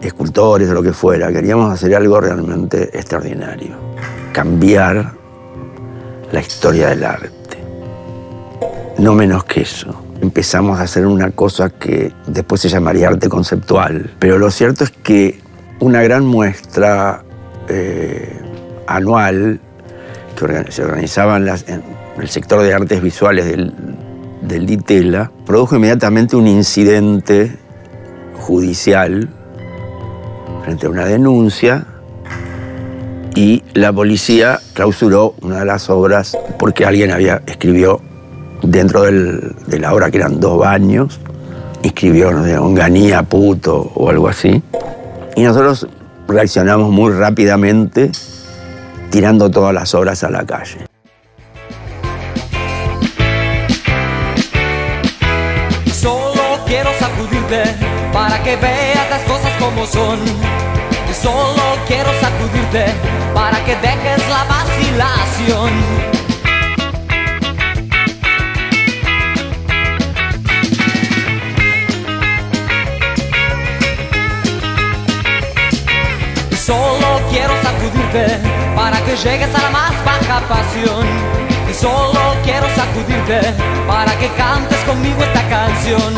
escultores 0.02 0.68
o 0.70 0.74
lo 0.74 0.82
que 0.82 0.92
fuera. 0.92 1.32
Queríamos 1.32 1.72
hacer 1.72 1.94
algo 1.94 2.20
realmente 2.20 2.96
extraordinario. 2.96 3.76
Cambiar 4.32 5.12
la 6.32 6.40
historia 6.40 6.88
del 6.88 7.04
arte. 7.04 7.30
No 8.98 9.14
menos 9.14 9.44
que 9.44 9.62
eso. 9.62 9.94
Empezamos 10.20 10.78
a 10.78 10.82
hacer 10.82 11.06
una 11.06 11.30
cosa 11.30 11.70
que 11.70 12.12
después 12.26 12.60
se 12.60 12.68
llamaría 12.68 13.08
arte 13.08 13.28
conceptual. 13.28 14.14
Pero 14.18 14.38
lo 14.38 14.50
cierto 14.50 14.84
es 14.84 14.90
que 14.90 15.40
una 15.80 16.02
gran 16.02 16.24
muestra 16.24 17.22
eh, 17.68 18.40
anual 18.86 19.60
que 20.36 20.72
se 20.72 20.84
organizaba 20.84 21.36
en, 21.36 21.48
el 21.48 22.28
sector 22.28 22.62
de 22.62 22.74
artes 22.74 23.02
visuales 23.02 23.46
del, 23.46 23.72
del 24.42 24.66
DITELA 24.66 25.30
produjo 25.46 25.76
inmediatamente 25.76 26.36
un 26.36 26.46
incidente 26.46 27.56
judicial 28.34 29.28
frente 30.64 30.86
a 30.86 30.90
una 30.90 31.06
denuncia 31.06 31.86
y 33.34 33.62
la 33.74 33.92
policía 33.92 34.60
clausuró 34.74 35.34
una 35.42 35.60
de 35.60 35.64
las 35.64 35.90
obras 35.90 36.36
porque 36.58 36.84
alguien 36.84 37.10
había 37.10 37.42
escribió 37.46 38.00
dentro 38.62 39.02
de 39.02 39.78
la 39.78 39.92
obra 39.92 40.10
que 40.10 40.18
eran 40.18 40.40
dos 40.40 40.58
baños 40.58 41.18
escribió 41.82 42.32
no 42.32 42.44
sé, 42.44 42.58
un 42.58 42.74
ganía 42.74 43.22
puto 43.22 43.92
o 43.94 44.08
algo 44.08 44.28
así. 44.28 44.62
Y 45.36 45.42
nosotros 45.42 45.86
reaccionamos 46.26 46.90
muy 46.90 47.12
rápidamente 47.12 48.10
tirando 49.10 49.50
todas 49.50 49.74
las 49.74 49.94
obras 49.94 50.24
a 50.24 50.30
la 50.30 50.44
calle 50.44 50.93
dejes 63.84 64.28
la 64.28 64.44
vacilación. 64.44 65.72
Solo 76.66 77.20
quiero 77.30 77.54
sacudirte 77.62 78.26
para 78.74 78.98
que 79.04 79.16
llegues 79.16 79.54
a 79.54 79.62
la 79.62 79.70
más 79.70 79.92
baja 80.04 80.40
pasión. 80.48 81.43
Solo 81.80 82.20
quiero 82.44 82.66
sacudirte 82.76 83.40
para 83.86 84.16
que 84.18 84.28
cantes 84.36 84.78
conmigo 84.84 85.22
esta 85.22 85.42
canción. 85.48 86.14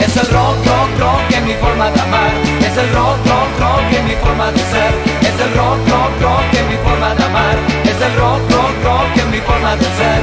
Es 0.00 0.16
el 0.16 0.26
rock, 0.28 0.56
rock, 0.64 0.98
rock 1.00 1.32
en 1.32 1.46
mi 1.46 1.54
forma 1.54 1.90
de 1.90 2.00
amar. 2.00 2.30
Es 2.60 2.76
el 2.76 2.88
rock, 2.94 3.18
rock, 3.26 3.58
rock 3.58 3.92
en 3.92 4.06
mi 4.06 4.14
forma 4.14 4.52
de 4.52 4.58
ser. 4.58 4.92
Es 5.20 5.40
el 5.40 5.52
rock, 5.54 5.78
rock, 5.88 6.22
rock 6.22 6.54
en 6.54 6.68
mi 6.68 6.76
forma 6.76 7.14
de 7.14 7.24
amar. 7.24 7.56
Es 7.84 8.00
el 8.00 8.14
rock, 8.16 8.40
rock, 8.50 8.84
rock 8.84 9.16
en 9.16 9.30
mi 9.30 9.38
forma 9.38 9.76
de 9.76 9.84
ser. 9.84 10.20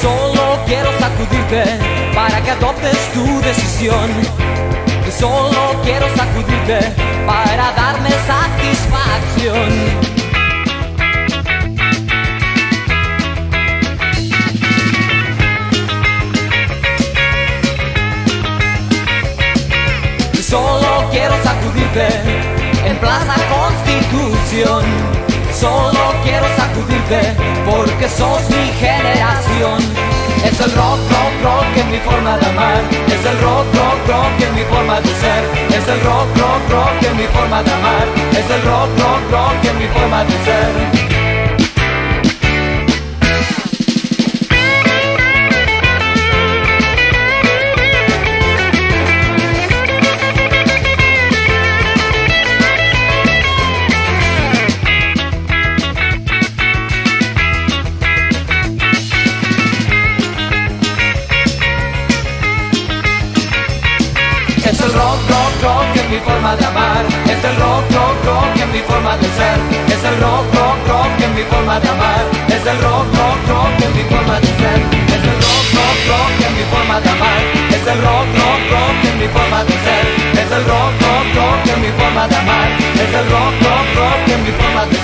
Solo 0.00 0.60
quiero 0.64 0.90
sacudirte 1.00 1.64
para 2.14 2.40
que 2.40 2.50
adoptes 2.52 3.12
tu 3.12 3.40
decisión. 3.40 4.85
Solo 5.18 5.80
quiero 5.82 6.06
sacudirte 6.14 6.78
para 7.26 7.72
darme 7.72 8.10
satisfacción. 8.26 9.70
Solo 20.42 21.08
quiero 21.10 21.34
sacudirte 21.42 22.08
en 22.84 22.96
Plaza 22.98 23.36
Constitución. 23.48 24.84
Solo 25.58 26.12
quiero 26.24 26.46
sacudirte 26.58 27.34
porque 27.64 28.06
sos 28.06 28.42
mi 28.50 28.68
generación. 28.78 30.15
Es 30.44 30.60
el 30.60 30.72
rock, 30.72 30.98
rock, 31.10 31.34
rock 31.42 31.76
en 31.76 31.90
mi 31.90 31.98
forma 31.98 32.36
de 32.38 32.46
amar. 32.46 32.82
Es 33.06 33.24
el 33.24 33.38
rock, 33.40 33.66
rock, 33.74 34.08
rock 34.08 34.40
en 34.40 34.54
mi 34.54 34.62
forma 34.64 35.00
de 35.00 35.08
ser. 35.22 35.42
Es 35.70 35.88
el 35.88 36.00
rock, 36.02 36.28
rock, 36.36 36.62
rock 36.70 37.02
en 37.02 37.16
mi 37.16 37.26
forma 37.26 37.62
de 37.62 37.72
amar. 37.72 38.06
Es 38.32 38.50
el 38.50 38.62
rock, 38.62 38.90
rock, 38.98 39.22
rock 39.30 39.64
en 39.64 39.78
mi 39.78 39.86
forma 39.88 40.24
de 40.24 40.32
ser. 40.44 41.15
es 71.76 72.66
el 72.66 72.78
rock, 72.80 73.04
rock, 73.12 73.48
rock 73.48 73.82
en 73.84 73.92
mi 73.96 74.02
forma 74.08 74.40
de 74.40 74.46
ser, 74.46 74.80
es 75.12 75.24
el 75.28 75.36
rock, 75.44 75.66
rock, 75.76 75.98
rock 76.08 76.46
en 76.48 76.56
mi 76.56 76.64
forma 76.72 77.00
de 77.00 77.10
amar, 77.10 77.42
es 77.68 77.86
el 77.86 78.00
rock, 78.00 78.26
rock, 78.32 78.62
rock 78.72 79.04
en 79.04 79.18
mi 79.18 79.28
forma 79.28 79.62
de 79.62 79.72
ser, 79.84 80.04
es 80.40 80.52
el 80.52 80.64
rock, 80.64 80.92
rock, 81.04 81.26
rock 81.36 81.68
en 81.68 81.80
mi 81.82 81.90
forma 82.00 82.28
de 82.28 82.36
amar, 82.36 82.68
es 82.94 83.14
el 83.20 83.26
rock, 83.28 83.54
rock, 83.60 83.86
rock 83.94 84.28
en 84.28 84.42
mi 84.44 84.52
forma 84.52 84.86
de 84.86 84.95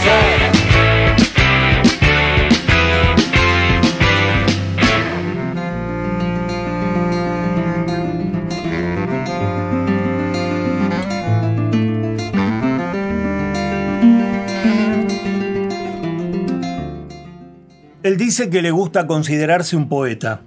que 18.50 18.62
le 18.62 18.70
gusta 18.70 19.06
considerarse 19.06 19.76
un 19.76 19.88
poeta. 19.88 20.42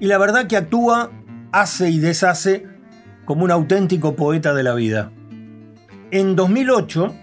Y 0.00 0.06
la 0.06 0.18
verdad 0.18 0.46
que 0.46 0.56
actúa, 0.56 1.10
hace 1.52 1.90
y 1.90 1.98
deshace 1.98 2.66
como 3.24 3.44
un 3.44 3.50
auténtico 3.50 4.16
poeta 4.16 4.54
de 4.54 4.62
la 4.62 4.74
vida. 4.74 5.12
En 6.10 6.36
2008 6.36 7.14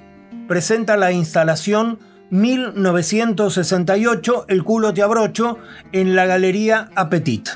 presenta 0.47 0.97
la 0.97 1.11
instalación 1.11 1.99
1968 2.31 4.45
El 4.47 4.63
culo 4.63 4.93
te 4.93 5.01
abrocho 5.01 5.57
en 5.91 6.15
la 6.15 6.25
Galería 6.25 6.89
Apetit. 6.95 7.49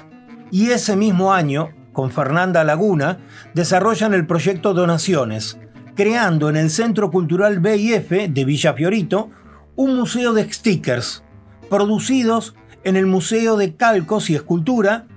Y 0.51 0.69
ese 0.69 0.95
mismo 0.95 1.33
año, 1.33 1.69
con 1.91 2.11
Fernanda 2.11 2.63
Laguna, 2.63 3.17
desarrollan 3.53 4.13
el 4.13 4.27
proyecto 4.27 4.73
Donaciones, 4.73 5.59
creando 5.95 6.49
en 6.49 6.57
el 6.57 6.69
Centro 6.69 7.11
Cultural 7.11 7.59
BIF 7.59 8.29
de 8.29 8.45
Villa 8.45 8.73
Fiorito 8.73 9.31
un 9.75 9.95
museo 9.95 10.33
de 10.33 10.51
stickers 10.51 11.24
producidos 11.69 12.55
en 12.83 12.95
el 12.95 13.05
Museo 13.05 13.57
de 13.57 13.75
Calcos 13.75 14.29
y 14.29 14.35
Escultura 14.35 15.07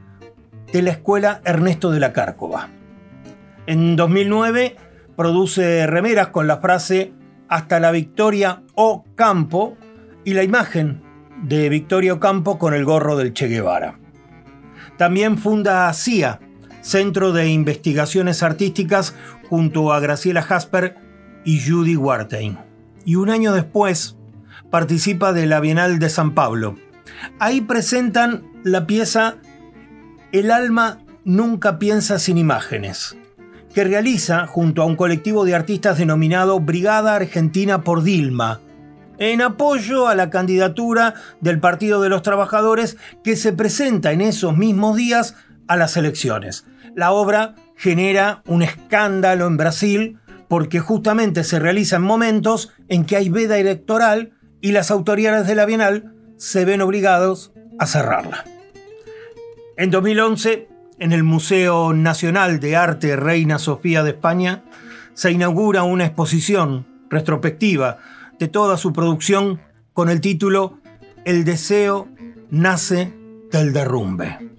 de 0.72 0.82
la 0.82 0.90
Escuela 0.90 1.40
Ernesto 1.44 1.90
de 1.90 2.00
la 2.00 2.12
Cárcova. 2.12 2.68
En 3.66 3.96
2009 3.96 4.76
produce 5.16 5.86
remeras 5.86 6.28
con 6.28 6.46
la 6.46 6.58
frase 6.58 7.12
Hasta 7.48 7.80
la 7.80 7.90
Victoria 7.90 8.62
o 8.74 9.04
Campo 9.14 9.76
y 10.24 10.34
la 10.34 10.42
imagen 10.42 11.02
de 11.42 11.68
Victoria 11.68 12.14
Ocampo 12.14 12.58
con 12.58 12.74
el 12.74 12.84
gorro 12.84 13.16
del 13.16 13.32
Che 13.32 13.48
Guevara. 13.48 13.98
También 14.96 15.38
funda 15.38 15.92
CIA, 15.92 16.40
Centro 16.80 17.32
de 17.32 17.48
Investigaciones 17.48 18.42
Artísticas, 18.42 19.14
junto 19.48 19.92
a 19.92 20.00
Graciela 20.00 20.42
Jasper 20.42 20.96
y 21.44 21.60
Judy 21.60 21.96
Wartein. 21.96 22.58
Y 23.04 23.14
un 23.14 23.30
año 23.30 23.52
después 23.52 24.17
participa 24.70 25.32
de 25.32 25.46
la 25.46 25.60
Bienal 25.60 25.98
de 25.98 26.08
San 26.10 26.34
Pablo. 26.34 26.76
Ahí 27.38 27.60
presentan 27.60 28.44
la 28.64 28.86
pieza 28.86 29.36
El 30.30 30.50
alma 30.50 30.98
nunca 31.24 31.78
piensa 31.78 32.18
sin 32.18 32.36
imágenes, 32.36 33.16
que 33.74 33.84
realiza 33.84 34.46
junto 34.46 34.82
a 34.82 34.84
un 34.84 34.96
colectivo 34.96 35.44
de 35.44 35.54
artistas 35.54 35.98
denominado 35.98 36.60
Brigada 36.60 37.14
Argentina 37.14 37.82
por 37.82 38.02
Dilma, 38.02 38.60
en 39.18 39.40
apoyo 39.42 40.06
a 40.06 40.14
la 40.14 40.30
candidatura 40.30 41.14
del 41.40 41.60
Partido 41.60 42.00
de 42.02 42.08
los 42.08 42.22
Trabajadores 42.22 42.96
que 43.24 43.36
se 43.36 43.52
presenta 43.52 44.12
en 44.12 44.20
esos 44.20 44.56
mismos 44.56 44.96
días 44.96 45.34
a 45.66 45.76
las 45.76 45.96
elecciones. 45.96 46.66
La 46.94 47.12
obra 47.12 47.54
genera 47.74 48.42
un 48.46 48.62
escándalo 48.62 49.46
en 49.46 49.56
Brasil 49.56 50.18
porque 50.48 50.80
justamente 50.80 51.44
se 51.44 51.58
realiza 51.58 51.96
en 51.96 52.02
momentos 52.02 52.72
en 52.88 53.04
que 53.04 53.16
hay 53.16 53.28
veda 53.28 53.58
electoral 53.58 54.32
y 54.60 54.72
las 54.72 54.90
autoridades 54.90 55.46
de 55.46 55.54
la 55.54 55.66
Bienal 55.66 56.14
se 56.36 56.64
ven 56.64 56.80
obligados 56.80 57.52
a 57.78 57.86
cerrarla. 57.86 58.44
En 59.76 59.90
2011, 59.90 60.68
en 60.98 61.12
el 61.12 61.22
Museo 61.22 61.92
Nacional 61.92 62.60
de 62.60 62.76
Arte 62.76 63.16
Reina 63.16 63.58
Sofía 63.58 64.02
de 64.02 64.10
España, 64.10 64.64
se 65.14 65.30
inaugura 65.30 65.82
una 65.82 66.06
exposición 66.06 66.86
retrospectiva 67.10 67.98
de 68.38 68.48
toda 68.48 68.76
su 68.76 68.92
producción 68.92 69.60
con 69.92 70.08
el 70.08 70.20
título 70.20 70.78
El 71.24 71.44
deseo 71.44 72.08
nace 72.50 73.14
del 73.50 73.72
derrumbe. 73.72 74.57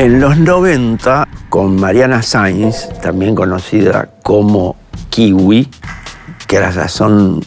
En 0.00 0.18
los 0.18 0.38
90, 0.38 1.28
con 1.50 1.78
Mariana 1.78 2.22
Sainz, 2.22 2.88
también 3.02 3.34
conocida 3.34 4.08
como 4.22 4.76
Kiwi, 5.10 5.68
que 6.46 6.56
era 6.56 6.70
razón, 6.70 7.44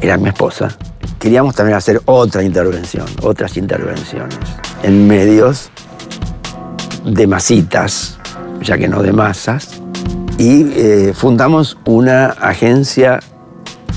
era 0.00 0.16
mi 0.16 0.30
esposa, 0.30 0.74
queríamos 1.18 1.54
también 1.54 1.76
hacer 1.76 2.00
otra 2.06 2.42
intervención, 2.42 3.04
otras 3.20 3.58
intervenciones 3.58 4.38
en 4.82 5.06
medios 5.06 5.68
de 7.04 7.26
masitas, 7.26 8.18
ya 8.62 8.78
que 8.78 8.88
no 8.88 9.02
de 9.02 9.12
masas, 9.12 9.82
y 10.38 10.72
eh, 10.74 11.12
fundamos 11.14 11.76
una 11.84 12.28
agencia 12.28 13.20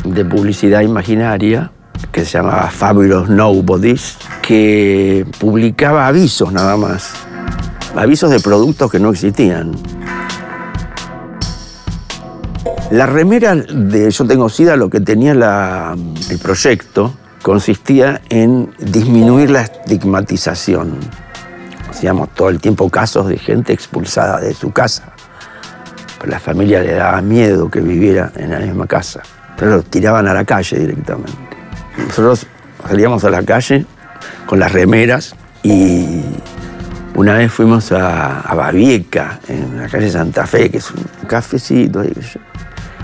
de 0.04 0.26
publicidad 0.26 0.82
imaginaria 0.82 1.72
que 2.12 2.26
se 2.26 2.32
llamaba 2.32 2.70
Fabulous 2.70 3.30
Nobodies, 3.30 4.18
que 4.42 5.26
publicaba 5.40 6.06
avisos 6.06 6.52
nada 6.52 6.76
más 6.76 7.29
avisos 8.00 8.32
de 8.32 8.40
productos 8.40 8.90
que 8.90 9.00
no 9.00 9.10
existían. 9.10 9.74
La 12.92 13.06
remera 13.06 13.56
de 13.56 14.10
Yo 14.10 14.26
tengo 14.26 14.48
SIDA, 14.48 14.78
lo 14.78 14.90
que 14.90 15.02
tenía 15.02 15.34
el 15.34 16.40
proyecto, 16.40 17.14
consistía 17.44 18.22
en 18.30 18.74
disminuir 18.80 19.52
la 19.52 19.62
estigmatización. 19.62 20.98
Hacíamos 21.90 22.30
todo 22.34 22.50
el 22.50 22.62
tiempo 22.62 22.90
casos 22.90 23.28
de 23.28 23.38
gente 23.38 23.74
expulsada 23.74 24.40
de 24.40 24.54
su 24.54 24.72
casa. 24.72 25.14
la 26.26 26.40
familia 26.40 26.82
le 26.82 26.94
daba 26.94 27.22
miedo 27.22 27.70
que 27.70 27.82
viviera 27.82 28.32
en 28.38 28.52
la 28.52 28.60
misma 28.60 28.88
casa. 28.88 29.22
Entonces 29.52 29.76
los 29.76 29.86
tiraban 29.86 30.26
a 30.28 30.34
la 30.34 30.46
calle 30.46 30.80
directamente. 30.80 31.34
Nosotros 31.98 32.48
salíamos 32.88 33.26
a 33.26 33.30
la 33.30 33.44
calle 33.44 33.86
con 34.46 34.60
las 34.60 34.72
remeras 34.72 35.36
y 35.64 36.22
una 37.16 37.34
vez 37.34 37.52
fuimos 37.52 37.92
a, 37.92 38.54
Babieca, 38.56 39.40
en 39.48 39.78
la 39.78 39.88
calle 39.90 40.10
Santa 40.10 40.46
Fe, 40.46 40.70
que 40.70 40.78
es 40.78 40.92
un 40.92 41.04
cafecito. 41.28 42.04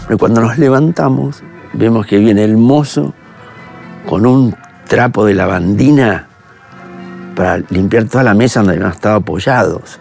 Pero 0.07 0.17
cuando 0.17 0.41
nos 0.41 0.57
levantamos, 0.57 1.43
vemos 1.73 2.05
que 2.05 2.17
viene 2.17 2.43
el 2.43 2.57
mozo 2.57 3.13
con 4.05 4.25
un 4.25 4.55
trapo 4.87 5.25
de 5.25 5.33
lavandina 5.33 6.27
para 7.35 7.57
limpiar 7.69 8.05
toda 8.05 8.23
la 8.23 8.33
mesa 8.33 8.61
donde 8.61 8.75
habían 8.75 8.91
estado 8.91 9.17
apoyados. 9.17 9.99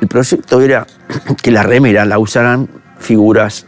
El 0.00 0.08
proyecto 0.08 0.60
era 0.60 0.86
que 1.42 1.50
la 1.50 1.62
remera 1.62 2.04
la 2.04 2.18
usaran 2.18 2.68
figuras 2.98 3.66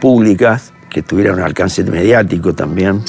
públicas 0.00 0.72
que 0.88 1.02
tuvieran 1.02 1.36
un 1.36 1.42
alcance 1.42 1.82
mediático 1.84 2.54
también. 2.54 3.02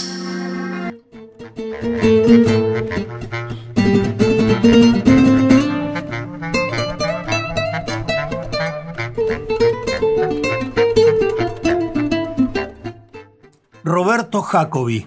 Roberto 14.15 14.43
Jacobi, 14.43 15.05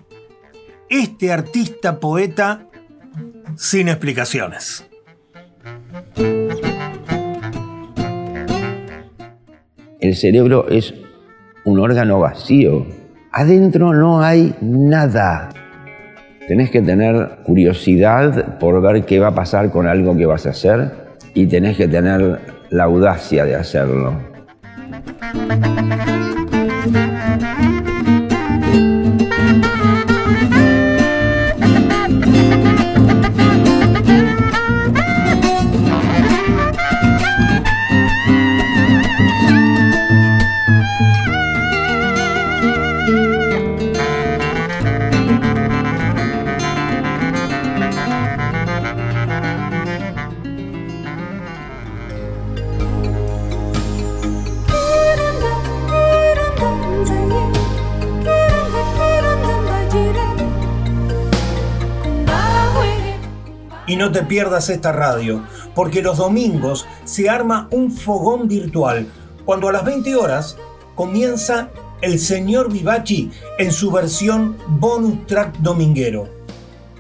este 0.91 1.33
artista 1.33 1.99
poeta 1.99 2.67
sin 3.57 3.89
explicaciones. 3.89 4.87
El 9.99 10.15
cerebro 10.15 10.69
es 10.69 10.93
un 11.65 11.81
órgano 11.81 12.21
vacío. 12.21 12.87
Adentro 13.33 13.95
no 13.95 14.21
hay 14.21 14.55
nada. 14.61 15.49
Tenés 16.47 16.71
que 16.71 16.83
tener 16.83 17.39
curiosidad 17.45 18.59
por 18.59 18.83
ver 18.83 19.07
qué 19.07 19.21
va 19.21 19.29
a 19.29 19.35
pasar 19.35 19.71
con 19.71 19.87
algo 19.87 20.15
que 20.19 20.27
vas 20.27 20.45
a 20.45 20.51
hacer 20.51 21.17
y 21.33 21.47
tenés 21.47 21.79
que 21.79 21.89
tener 21.89 22.41
la 22.69 22.85
audacia 22.85 23.47
de 23.47 23.55
hacerlo. 23.55 24.13
no 64.09 64.13
te 64.13 64.23
pierdas 64.23 64.71
esta 64.71 64.91
radio, 64.91 65.45
porque 65.75 66.01
los 66.01 66.17
domingos 66.17 66.87
se 67.05 67.29
arma 67.29 67.69
un 67.71 67.93
fogón 67.93 68.49
virtual, 68.49 69.07
cuando 69.45 69.69
a 69.69 69.73
las 69.73 69.85
20 69.85 70.17
horas 70.17 70.57
comienza 70.95 71.69
el 72.01 72.19
señor 72.19 72.73
Vivachi 72.73 73.31
en 73.59 73.71
su 73.71 73.91
versión 73.91 74.57
bonus 74.67 75.27
track 75.27 75.59
dominguero. 75.59 76.31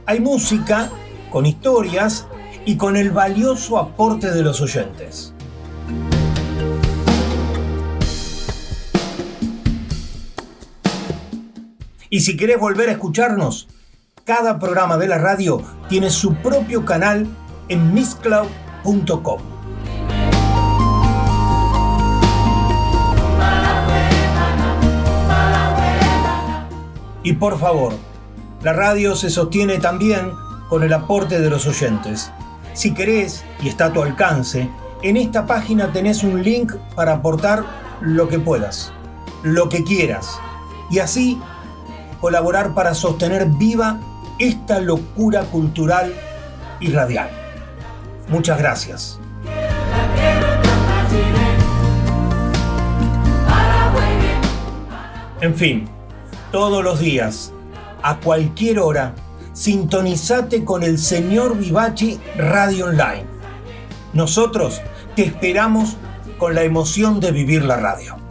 Hay 0.05 0.21
música, 0.21 0.91
con 1.31 1.47
historias 1.47 2.27
y 2.67 2.77
con 2.77 2.95
el 2.95 3.11
valioso 3.11 3.79
aporte 3.79 4.31
de 4.31 4.43
los 4.43 4.61
oyentes. 4.61 5.33
Y 12.11 12.21
si 12.21 12.37
querés 12.37 12.61
volver 12.61 12.91
a 12.91 12.93
escucharnos, 12.93 13.67
cada 14.29 14.59
programa 14.59 14.99
de 14.99 15.09
la 15.09 15.17
radio 15.17 15.63
tiene 15.89 16.11
su 16.11 16.35
propio 16.35 16.85
canal 16.85 17.27
en 17.71 17.95
misscloud.com. 17.95 19.41
Y 27.23 27.33
por 27.33 27.59
favor, 27.59 27.95
la 28.63 28.75
radio 28.75 29.17
se 29.17 29.31
sostiene 29.31 29.79
también 29.79 30.31
con 30.69 30.83
el 30.83 30.93
aporte 30.93 31.41
de 31.41 31.49
los 31.49 31.67
oyentes. 31.67 32.31
Si 32.75 32.93
querés, 32.93 33.47
y 33.63 33.69
está 33.69 33.87
a 33.87 33.93
tu 33.95 34.03
alcance, 34.03 34.69
en 35.03 35.17
esta 35.17 35.47
página 35.47 35.91
tenés 35.91 36.23
un 36.23 36.43
link 36.43 36.75
para 36.95 37.15
aportar 37.15 37.65
lo 38.03 38.29
que 38.29 38.39
puedas, 38.39 38.93
lo 39.43 39.71
que 39.71 39.85
quieras, 39.85 40.39
y 40.91 40.99
así 40.99 41.41
colaborar 42.21 42.75
para 42.75 42.93
sostener 42.93 43.47
viva 43.47 43.99
esta 44.39 44.81
locura 44.81 45.43
cultural 45.45 46.13
y 46.81 46.91
radial. 46.93 47.31
Muchas 48.29 48.59
gracias. 48.59 49.19
En 55.41 55.55
fin, 55.55 55.89
todos 56.51 56.83
los 56.83 56.99
días, 56.99 57.53
a 58.03 58.17
cualquier 58.19 58.81
hora, 58.81 59.15
sintonizate 59.53 60.65
con 60.65 60.83
el 60.83 60.99
señor 60.99 61.57
Vivachi 61.57 62.19
Radio 62.37 62.87
Online. 62.87 63.25
Nosotros 64.13 64.81
te 65.15 65.23
esperamos 65.23 65.97
con 66.39 66.55
la 66.55 66.63
emoción 66.63 67.21
de 67.21 67.33
vivir 67.33 67.65
la 67.65 67.77
radio. 67.77 68.28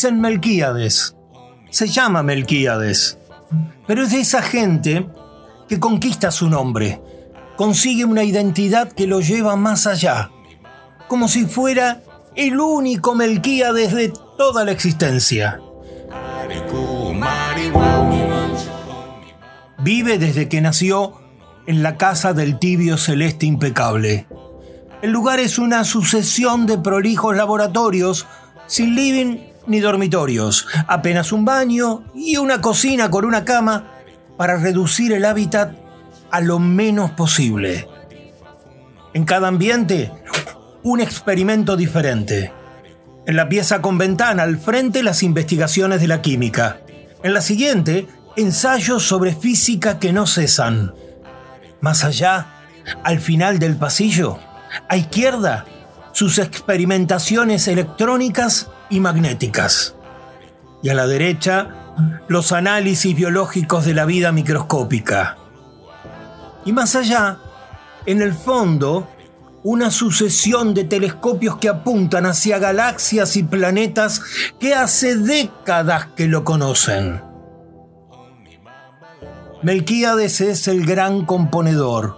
Dicen 0.00 0.18
Melquíades. 0.18 1.14
Se 1.68 1.86
llama 1.86 2.22
Melquíades. 2.22 3.18
Pero 3.86 4.04
es 4.04 4.12
de 4.12 4.20
esa 4.20 4.40
gente 4.40 5.06
que 5.68 5.78
conquista 5.78 6.30
su 6.30 6.48
nombre. 6.48 7.02
Consigue 7.58 8.06
una 8.06 8.24
identidad 8.24 8.90
que 8.90 9.06
lo 9.06 9.20
lleva 9.20 9.56
más 9.56 9.86
allá. 9.86 10.30
Como 11.06 11.28
si 11.28 11.44
fuera 11.44 12.00
el 12.34 12.58
único 12.58 13.14
Melquíades 13.14 13.92
de 13.92 14.10
toda 14.38 14.64
la 14.64 14.72
existencia. 14.72 15.60
Vive 19.80 20.16
desde 20.16 20.48
que 20.48 20.62
nació 20.62 21.20
en 21.66 21.82
la 21.82 21.98
casa 21.98 22.32
del 22.32 22.58
tibio 22.58 22.96
celeste 22.96 23.44
impecable. 23.44 24.26
El 25.02 25.10
lugar 25.10 25.40
es 25.40 25.58
una 25.58 25.84
sucesión 25.84 26.64
de 26.64 26.78
prolijos 26.78 27.36
laboratorios, 27.36 28.26
sin 28.66 28.94
living 28.94 29.49
ni 29.70 29.78
dormitorios, 29.80 30.66
apenas 30.88 31.32
un 31.32 31.44
baño 31.44 32.02
y 32.14 32.36
una 32.36 32.60
cocina 32.60 33.08
con 33.08 33.24
una 33.24 33.44
cama 33.44 33.92
para 34.36 34.56
reducir 34.56 35.12
el 35.12 35.24
hábitat 35.24 35.72
a 36.30 36.40
lo 36.40 36.58
menos 36.58 37.12
posible. 37.12 37.88
En 39.14 39.24
cada 39.24 39.48
ambiente, 39.48 40.10
un 40.82 41.00
experimento 41.00 41.76
diferente. 41.76 42.52
En 43.26 43.36
la 43.36 43.48
pieza 43.48 43.80
con 43.80 43.96
ventana 43.96 44.42
al 44.42 44.58
frente 44.58 45.02
las 45.04 45.22
investigaciones 45.22 46.00
de 46.00 46.08
la 46.08 46.20
química. 46.20 46.80
En 47.22 47.32
la 47.32 47.40
siguiente, 47.40 48.08
ensayos 48.36 49.06
sobre 49.06 49.34
física 49.34 49.98
que 50.00 50.12
no 50.12 50.26
cesan. 50.26 50.94
Más 51.80 52.02
allá, 52.02 52.46
al 53.04 53.20
final 53.20 53.60
del 53.60 53.76
pasillo, 53.76 54.38
a 54.88 54.96
izquierda, 54.96 55.64
sus 56.12 56.38
experimentaciones 56.38 57.68
electrónicas 57.68 58.68
y 58.90 59.00
magnéticas. 59.00 59.94
Y 60.82 60.88
a 60.88 60.94
la 60.94 61.06
derecha, 61.06 61.94
los 62.28 62.52
análisis 62.52 63.14
biológicos 63.14 63.84
de 63.84 63.94
la 63.94 64.04
vida 64.04 64.32
microscópica. 64.32 65.36
Y 66.64 66.72
más 66.72 66.94
allá, 66.94 67.38
en 68.06 68.20
el 68.20 68.34
fondo, 68.34 69.08
una 69.62 69.90
sucesión 69.90 70.74
de 70.74 70.84
telescopios 70.84 71.58
que 71.58 71.68
apuntan 71.68 72.26
hacia 72.26 72.58
galaxias 72.58 73.36
y 73.36 73.42
planetas 73.42 74.22
que 74.58 74.74
hace 74.74 75.16
décadas 75.16 76.06
que 76.16 76.28
lo 76.28 76.44
conocen. 76.44 77.22
Melquíades 79.62 80.40
es 80.40 80.68
el 80.68 80.86
gran 80.86 81.26
componedor, 81.26 82.16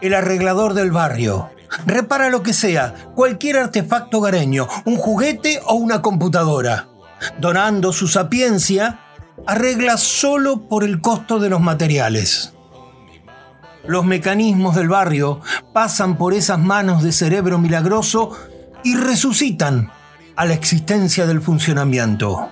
el 0.00 0.14
arreglador 0.14 0.74
del 0.74 0.90
barrio. 0.90 1.50
Repara 1.86 2.30
lo 2.30 2.42
que 2.42 2.52
sea, 2.52 2.94
cualquier 3.14 3.58
artefacto 3.58 4.18
hogareño, 4.18 4.66
un 4.84 4.96
juguete 4.96 5.60
o 5.66 5.74
una 5.74 6.02
computadora. 6.02 6.88
Donando 7.38 7.92
su 7.92 8.08
sapiencia, 8.08 9.00
arregla 9.46 9.96
solo 9.96 10.68
por 10.68 10.84
el 10.84 11.00
costo 11.00 11.38
de 11.38 11.48
los 11.48 11.60
materiales. 11.60 12.52
Los 13.86 14.04
mecanismos 14.04 14.74
del 14.74 14.88
barrio 14.88 15.40
pasan 15.72 16.18
por 16.18 16.34
esas 16.34 16.58
manos 16.58 17.02
de 17.02 17.12
cerebro 17.12 17.58
milagroso 17.58 18.36
y 18.82 18.96
resucitan 18.96 19.90
a 20.34 20.44
la 20.44 20.54
existencia 20.54 21.26
del 21.26 21.40
funcionamiento. 21.40 22.50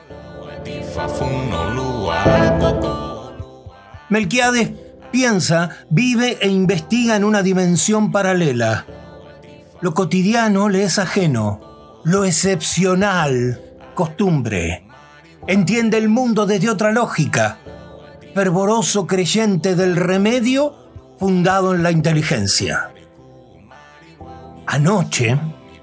Melquiades 4.08 4.70
piensa, 5.10 5.70
vive 5.90 6.38
e 6.40 6.48
investiga 6.48 7.16
en 7.16 7.24
una 7.24 7.42
dimensión 7.42 8.12
paralela. 8.12 8.86
Lo 9.84 9.92
cotidiano 9.92 10.70
le 10.70 10.84
es 10.84 10.98
ajeno, 10.98 12.00
lo 12.04 12.24
excepcional, 12.24 13.60
costumbre. 13.94 14.86
Entiende 15.46 15.98
el 15.98 16.08
mundo 16.08 16.46
desde 16.46 16.70
otra 16.70 16.90
lógica, 16.90 17.58
fervoroso 18.34 19.06
creyente 19.06 19.76
del 19.76 19.96
remedio 19.96 20.74
fundado 21.18 21.74
en 21.74 21.82
la 21.82 21.90
inteligencia. 21.90 22.94
Anoche, 24.66 25.38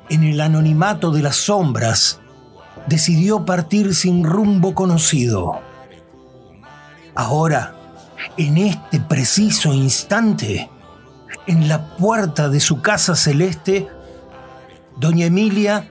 en 0.10 0.24
el 0.24 0.42
anonimato 0.42 1.12
de 1.12 1.22
las 1.22 1.36
sombras, 1.36 2.22
decidió 2.88 3.46
partir 3.46 3.94
sin 3.94 4.24
rumbo 4.24 4.74
conocido. 4.74 5.60
Ahora, 7.14 7.76
en 8.36 8.58
este 8.58 9.00
preciso 9.00 9.72
instante, 9.76 10.72
en 11.48 11.68
la 11.68 11.96
puerta 11.96 12.50
de 12.50 12.60
su 12.60 12.82
casa 12.82 13.16
celeste, 13.16 13.90
doña 14.98 15.26
Emilia 15.26 15.90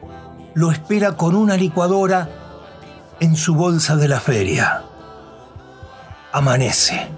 lo 0.55 0.71
espera 0.71 1.17
con 1.17 1.35
una 1.35 1.57
licuadora 1.57 2.29
en 3.21 3.37
su 3.37 3.55
bolsa 3.55 3.97
de 3.97 4.09
la 4.09 4.21
feria. 4.21 4.83
Amanece. 6.33 7.09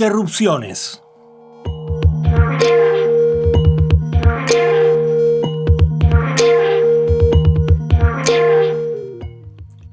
Interrupciones. 0.00 1.02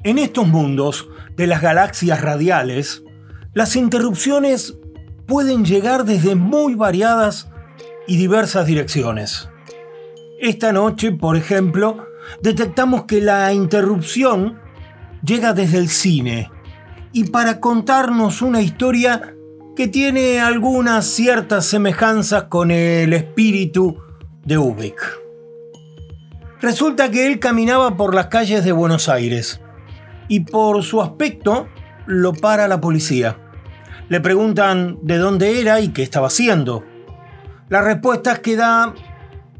estos 0.05 0.47
mundos 0.47 1.09
de 1.35 1.47
las 1.47 1.61
galaxias 1.61 2.21
radiales, 2.21 3.03
las 3.53 3.75
interrupciones 3.75 4.77
pueden 5.25 5.65
llegar 5.65 6.05
desde 6.05 6.35
muy 6.35 6.75
variadas 6.75 7.49
y 8.07 8.15
diversas 8.15 8.65
direcciones. 8.65 9.49
Esta 10.39 10.71
noche, 10.71 11.11
por 11.11 11.35
ejemplo, 11.35 12.07
detectamos 12.41 13.03
que 13.03 13.19
la 13.19 13.51
interrupción 13.51 14.57
llega 15.21 15.51
desde 15.51 15.79
el 15.79 15.89
cine 15.89 16.49
y 17.11 17.25
para 17.25 17.59
contarnos 17.59 18.41
una 18.41 18.61
historia 18.61 19.33
que 19.77 19.87
tiene 19.87 20.39
algunas 20.41 21.05
ciertas 21.05 21.67
semejanzas 21.67 22.45
con 22.45 22.71
el 22.71 23.13
espíritu 23.13 24.01
de 24.43 24.57
Ubik. 24.57 24.99
Resulta 26.59 27.11
que 27.11 27.27
él 27.27 27.37
caminaba 27.37 27.95
por 27.95 28.15
las 28.15 28.25
calles 28.25 28.65
de 28.65 28.71
Buenos 28.71 29.07
Aires 29.07 29.61
y 30.27 30.39
por 30.39 30.81
su 30.81 30.99
aspecto 30.99 31.67
lo 32.07 32.33
para 32.33 32.67
la 32.67 32.81
policía. 32.81 33.37
Le 34.09 34.19
preguntan 34.19 34.97
de 35.03 35.19
dónde 35.19 35.61
era 35.61 35.79
y 35.79 35.89
qué 35.89 36.01
estaba 36.01 36.25
haciendo. 36.25 36.83
Las 37.69 37.83
respuestas 37.83 38.39
que 38.39 38.55
da, 38.55 38.95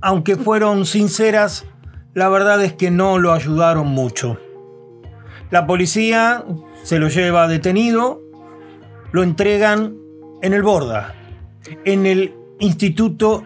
aunque 0.01 0.36
fueron 0.36 0.88
sinceras, 0.88 1.68
la 2.15 2.28
verdad 2.28 2.63
es 2.63 2.74
que 2.74 2.89
no 2.89 3.20
lo 3.20 3.34
ayudaron 3.34 3.86
mucho. 3.86 4.39
La 5.51 5.68
policía 5.68 6.43
se 6.82 6.97
lo 6.97 7.07
lleva 7.07 7.47
detenido, 7.47 8.20
lo 9.11 9.22
entregan 9.22 10.07
en 10.42 10.54
el 10.54 10.64
Borda, 10.64 11.16
en 11.86 12.06
el 12.06 12.36
Instituto 12.60 13.44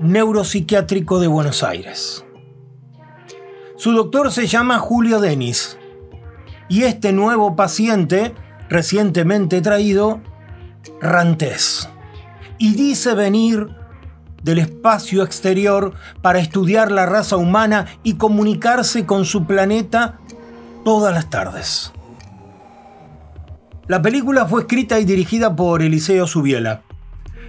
Neuropsiquiátrico 0.00 1.20
de 1.20 1.28
Buenos 1.28 1.62
Aires. 1.62 2.24
Su 3.76 3.92
doctor 3.92 4.32
se 4.32 4.46
llama 4.46 4.78
Julio 4.78 5.20
Denis 5.20 5.78
y 6.68 6.82
este 6.84 7.12
nuevo 7.12 7.56
paciente, 7.56 8.34
recientemente 8.68 9.60
traído, 9.60 10.20
Rantés, 11.00 11.88
y 12.58 12.74
dice 12.74 13.14
venir 13.14 13.68
del 14.42 14.58
espacio 14.58 15.22
exterior 15.22 15.94
para 16.20 16.38
estudiar 16.38 16.92
la 16.92 17.06
raza 17.06 17.36
humana 17.36 17.86
y 18.02 18.14
comunicarse 18.14 19.06
con 19.06 19.24
su 19.24 19.46
planeta 19.46 20.18
todas 20.84 21.14
las 21.14 21.30
tardes. 21.30 21.93
La 23.86 24.00
película 24.00 24.46
fue 24.46 24.62
escrita 24.62 24.98
y 24.98 25.04
dirigida 25.04 25.54
por 25.54 25.82
Eliseo 25.82 26.26
Subiela. 26.26 26.82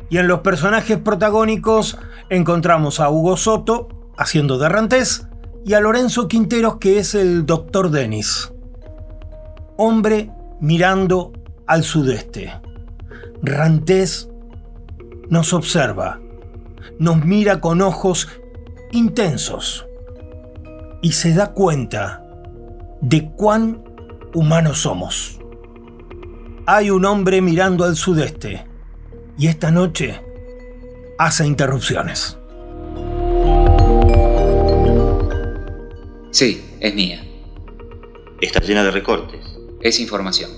Y 0.10 0.18
en 0.18 0.28
los 0.28 0.42
personajes 0.42 0.98
protagónicos 0.98 1.98
encontramos 2.30 3.00
a 3.00 3.10
Hugo 3.10 3.38
Soto, 3.38 4.12
haciendo 4.18 4.58
de 4.58 4.68
Rantés, 4.68 5.28
y 5.66 5.74
a 5.74 5.80
Lorenzo 5.80 6.28
Quinteros, 6.28 6.78
que 6.78 7.00
es 7.00 7.16
el 7.16 7.46
Doctor 7.46 7.90
Denis. 7.90 8.52
Hombre 9.78 10.30
mirando 10.60 11.32
al 11.68 11.84
sudeste. 11.84 12.54
Rantés 13.42 14.30
nos 15.30 15.54
observa, 15.54 16.20
nos 17.00 17.24
mira 17.26 17.62
con 17.62 17.82
ojos 17.82 18.28
intensos 18.92 19.88
y 21.02 21.14
se 21.14 21.34
da 21.34 21.54
cuenta 21.54 22.24
de 23.02 23.32
cuán 23.32 23.84
humanos 24.34 24.82
somos. 24.82 25.40
Hay 26.68 26.90
un 26.90 27.06
hombre 27.06 27.42
mirando 27.42 27.84
al 27.86 27.96
sudeste 27.96 28.66
y 29.38 29.48
esta 29.48 29.70
noche 29.70 30.20
hace 31.20 31.46
interrupciones. 31.46 32.40
Sí, 36.32 36.66
es 36.80 36.96
mía. 36.96 37.24
Está 38.42 38.62
llena 38.62 38.84
de 38.84 38.90
recortes. 38.90 39.46
Es 39.80 40.00
información. 40.00 40.50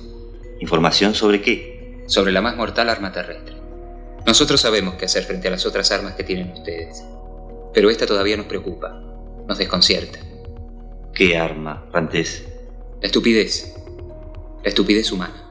¿Información 0.61 1.13
sobre 1.13 1.41
qué? 1.41 2.05
Sobre 2.07 2.31
la 2.31 2.41
más 2.41 2.55
mortal 2.55 2.87
arma 2.87 3.11
terrestre. 3.11 3.57
Nosotros 4.25 4.61
sabemos 4.61 4.95
qué 4.95 5.05
hacer 5.05 5.25
frente 5.25 5.49
a 5.49 5.51
las 5.51 5.65
otras 5.65 5.91
armas 5.91 6.13
que 6.13 6.23
tienen 6.23 6.53
ustedes. 6.53 7.03
Pero 7.73 7.89
esta 7.89 8.05
todavía 8.05 8.37
nos 8.37 8.45
preocupa. 8.45 8.97
Nos 9.45 9.57
desconcierta. 9.57 10.19
¿Qué 11.13 11.37
arma, 11.37 11.85
Rantés? 11.91 12.47
La 13.01 13.07
estupidez. 13.07 13.75
La 14.63 14.69
estupidez 14.69 15.11
humana. 15.11 15.46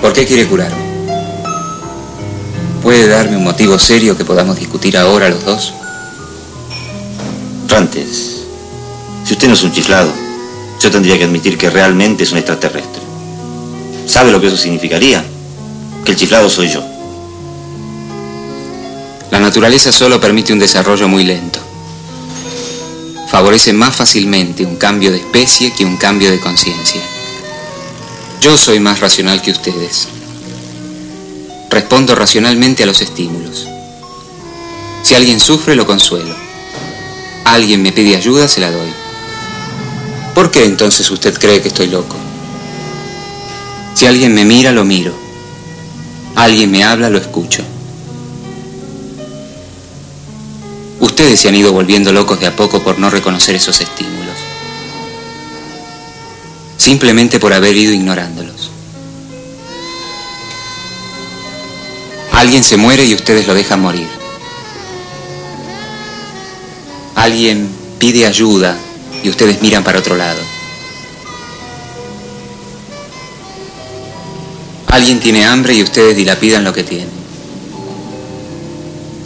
¿Por 0.00 0.12
qué 0.12 0.24
quiere 0.24 0.46
curarme? 0.46 0.86
¿Puede 2.82 3.08
darme 3.08 3.36
un 3.36 3.44
motivo 3.44 3.78
serio 3.78 4.16
que 4.16 4.24
podamos 4.24 4.58
discutir 4.58 4.96
ahora 4.96 5.28
los 5.28 5.44
dos? 5.44 5.74
Rantes, 7.68 8.44
si 9.24 9.32
usted 9.32 9.48
no 9.48 9.54
es 9.54 9.62
un 9.64 9.72
chiflado, 9.72 10.12
yo 10.80 10.90
tendría 10.90 11.18
que 11.18 11.24
admitir 11.24 11.58
que 11.58 11.68
realmente 11.68 12.22
es 12.22 12.32
un 12.32 12.38
extraterrestre. 12.38 13.02
¿Sabe 14.06 14.30
lo 14.30 14.40
que 14.40 14.46
eso 14.46 14.56
significaría? 14.56 15.24
Que 16.04 16.12
el 16.12 16.16
chiflado 16.16 16.48
soy 16.48 16.68
yo. 16.68 16.84
La 19.32 19.40
naturaleza 19.40 19.90
solo 19.90 20.20
permite 20.20 20.52
un 20.52 20.60
desarrollo 20.60 21.08
muy 21.08 21.24
lento. 21.24 21.65
Favorece 23.30 23.72
más 23.72 23.94
fácilmente 23.96 24.64
un 24.64 24.76
cambio 24.76 25.10
de 25.10 25.18
especie 25.18 25.72
que 25.72 25.84
un 25.84 25.96
cambio 25.96 26.30
de 26.30 26.38
conciencia. 26.38 27.02
Yo 28.40 28.56
soy 28.56 28.78
más 28.78 29.00
racional 29.00 29.42
que 29.42 29.50
ustedes. 29.50 30.08
Respondo 31.68 32.14
racionalmente 32.14 32.84
a 32.84 32.86
los 32.86 33.00
estímulos. 33.00 33.66
Si 35.02 35.14
alguien 35.14 35.40
sufre, 35.40 35.74
lo 35.74 35.86
consuelo. 35.86 36.34
Alguien 37.44 37.82
me 37.82 37.92
pide 37.92 38.16
ayuda, 38.16 38.48
se 38.48 38.60
la 38.60 38.70
doy. 38.70 38.92
¿Por 40.34 40.50
qué 40.50 40.64
entonces 40.64 41.10
usted 41.10 41.36
cree 41.38 41.60
que 41.60 41.68
estoy 41.68 41.88
loco? 41.88 42.16
Si 43.94 44.06
alguien 44.06 44.34
me 44.34 44.44
mira, 44.44 44.70
lo 44.72 44.84
miro. 44.84 45.14
Alguien 46.36 46.70
me 46.70 46.84
habla, 46.84 47.10
lo 47.10 47.18
escucho. 47.18 47.64
Ustedes 51.00 51.40
se 51.40 51.48
han 51.48 51.54
ido 51.54 51.72
volviendo 51.72 52.12
locos 52.12 52.40
de 52.40 52.46
a 52.46 52.56
poco 52.56 52.82
por 52.82 52.98
no 52.98 53.10
reconocer 53.10 53.54
esos 53.54 53.80
estímulos 53.80 54.26
simplemente 56.86 57.40
por 57.40 57.52
haber 57.52 57.76
ido 57.76 57.92
ignorándolos. 57.92 58.70
Alguien 62.30 62.62
se 62.62 62.76
muere 62.76 63.04
y 63.04 63.12
ustedes 63.12 63.48
lo 63.48 63.54
dejan 63.54 63.80
morir. 63.80 64.06
Alguien 67.16 67.68
pide 67.98 68.24
ayuda 68.24 68.76
y 69.20 69.28
ustedes 69.28 69.60
miran 69.62 69.82
para 69.82 69.98
otro 69.98 70.16
lado. 70.16 70.40
Alguien 74.86 75.18
tiene 75.18 75.44
hambre 75.44 75.74
y 75.74 75.82
ustedes 75.82 76.16
dilapidan 76.16 76.62
lo 76.62 76.72
que 76.72 76.84
tienen. 76.84 77.25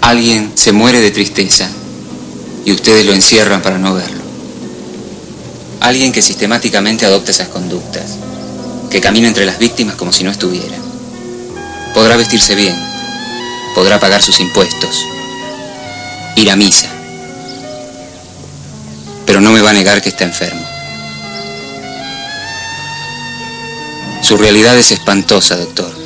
Alguien 0.01 0.53
se 0.55 0.72
muere 0.72 1.01
de 1.01 1.11
tristeza 1.11 1.68
y 2.64 2.72
ustedes 2.72 3.05
lo 3.05 3.12
encierran 3.12 3.62
para 3.62 3.78
no 3.78 3.94
verlo. 3.94 4.20
Alguien 5.80 6.12
que 6.12 6.22
sistemáticamente 6.22 7.07
adopta 7.07 7.30
esas 7.30 7.48
conductas, 7.48 8.16
que 8.90 9.01
camina 9.01 9.28
entre 9.28 9.46
las 9.46 9.59
víctimas 9.59 9.94
como 9.96 10.12
si 10.12 10.24
no 10.24 10.30
estuviera. 10.30 10.76
Podrá 11.94 12.16
vestirse 12.16 12.55
bien, 12.55 12.76
podrá 13.74 14.01
pagar 14.01 14.22
sus 14.22 14.40
impuestos, 14.40 15.05
ir 16.36 16.51
a 16.51 16.57
misa, 16.57 16.88
pero 19.26 19.40
no 19.40 19.53
me 19.53 19.62
va 19.62 19.70
a 19.70 19.74
negar 19.74 20.03
que 20.03 20.09
está 20.09 20.24
enfermo. 20.24 20.66
Su 24.22 24.36
realidad 24.36 24.76
es 24.78 24.92
espantosa, 24.92 25.57
doctor. 25.57 25.99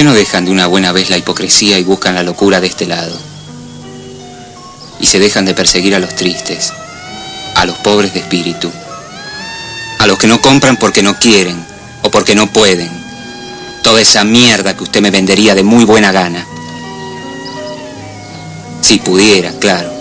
Qué 0.00 0.04
no 0.04 0.14
dejan 0.14 0.46
de 0.46 0.50
una 0.50 0.66
buena 0.66 0.92
vez 0.92 1.10
la 1.10 1.18
hipocresía 1.18 1.78
y 1.78 1.84
buscan 1.84 2.14
la 2.14 2.22
locura 2.22 2.58
de 2.58 2.68
este 2.68 2.86
lado? 2.86 3.14
Y 4.98 5.04
se 5.04 5.18
dejan 5.18 5.44
de 5.44 5.52
perseguir 5.52 5.94
a 5.94 5.98
los 5.98 6.16
tristes, 6.16 6.72
a 7.54 7.66
los 7.66 7.76
pobres 7.80 8.14
de 8.14 8.20
espíritu, 8.20 8.72
a 9.98 10.06
los 10.06 10.16
que 10.16 10.26
no 10.26 10.40
compran 10.40 10.78
porque 10.78 11.02
no 11.02 11.18
quieren 11.18 11.62
o 12.00 12.10
porque 12.10 12.34
no 12.34 12.46
pueden. 12.46 12.88
Toda 13.82 14.00
esa 14.00 14.24
mierda 14.24 14.74
que 14.74 14.84
usted 14.84 15.02
me 15.02 15.10
vendería 15.10 15.54
de 15.54 15.64
muy 15.64 15.84
buena 15.84 16.12
gana. 16.12 16.46
Si 18.80 19.00
pudiera, 19.00 19.52
claro. 19.58 19.99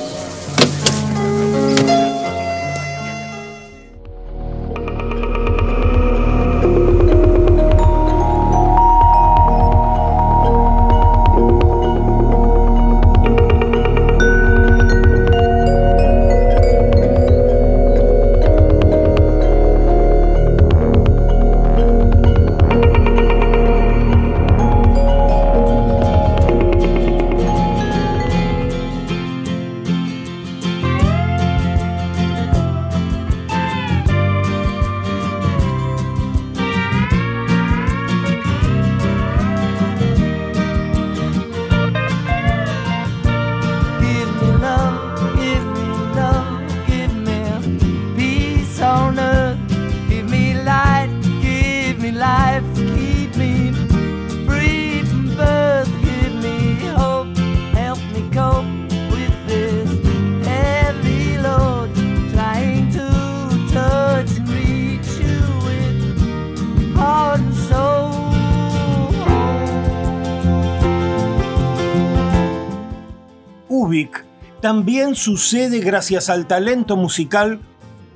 También 74.62 75.16
sucede 75.16 75.80
gracias 75.80 76.30
al 76.30 76.46
talento 76.46 76.98
musical 76.98 77.62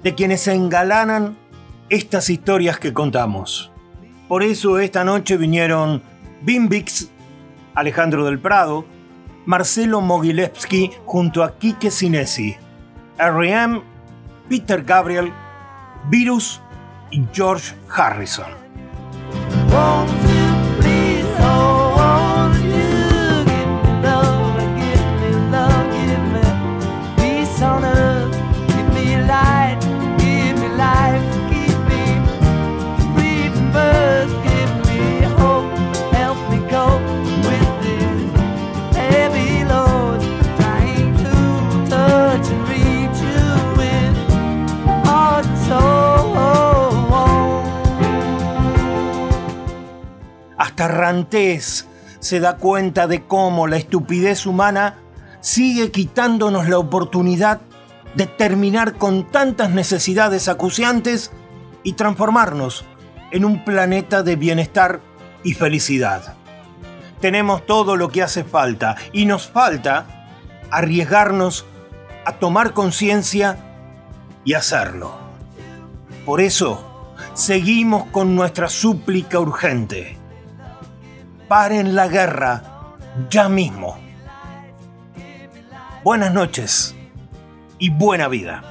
de 0.04 0.14
quienes 0.14 0.48
engalanan 0.48 1.38
estas 1.90 2.30
historias 2.30 2.80
que 2.80 2.94
contamos. 2.94 3.72
Por 4.28 4.44
eso 4.44 4.80
esta 4.80 5.04
noche 5.04 5.38
vinieron 5.38 6.02
Bimbix, 6.42 7.10
Alejandro 7.76 8.26
del 8.26 8.40
Prado, 8.40 8.86
Marcelo 9.46 10.02
Mogilevsky 10.02 10.92
junto 11.06 11.44
a 11.44 11.58
Kike 11.58 11.92
Sinesi, 11.92 12.56
R.E.M., 13.18 13.82
Peter 14.50 14.84
Gabriel, 14.84 15.32
Virus 16.10 16.62
y 17.12 17.24
George 17.34 17.74
Harrison. 17.90 18.52
Se 52.20 52.40
da 52.40 52.58
cuenta 52.58 53.08
de 53.08 53.24
cómo 53.24 53.68
la 53.68 53.78
estupidez 53.78 54.46
humana 54.46 55.00
sigue 55.42 55.92
quitándonos 55.92 56.70
la 56.70 56.78
oportunidad 56.78 57.62
de 58.16 58.28
terminar 58.28 58.94
con 58.94 59.30
tantas 59.30 59.72
necesidades 59.72 60.48
acuciantes 60.48 61.32
y 61.84 61.94
transformarnos 61.94 62.86
en 63.32 63.46
un 63.46 63.66
planeta 63.66 64.24
de 64.24 64.36
bienestar 64.36 65.02
y 65.44 65.54
felicidad. 65.54 66.36
Tenemos 67.20 67.66
todo 67.66 67.96
lo 67.96 68.10
que 68.10 68.24
hace 68.24 68.44
falta 68.44 68.96
y 69.12 69.26
nos 69.26 69.48
falta 69.48 70.28
arriesgarnos 70.72 71.66
a 72.26 72.34
tomar 72.34 72.74
conciencia 72.74 73.58
y 74.46 74.54
hacerlo. 74.54 75.18
Por 76.26 76.42
eso, 76.42 77.16
seguimos 77.34 78.06
con 78.06 78.36
nuestra 78.36 78.70
súplica 78.70 79.40
urgente. 79.40 80.18
Paren 81.54 81.94
la 81.94 82.08
guerra 82.08 82.64
ya 83.30 83.48
mismo. 83.48 83.96
Buenas 86.04 86.34
noches 86.34 86.96
y 87.78 87.92
buena 87.92 88.28
vida. 88.28 88.64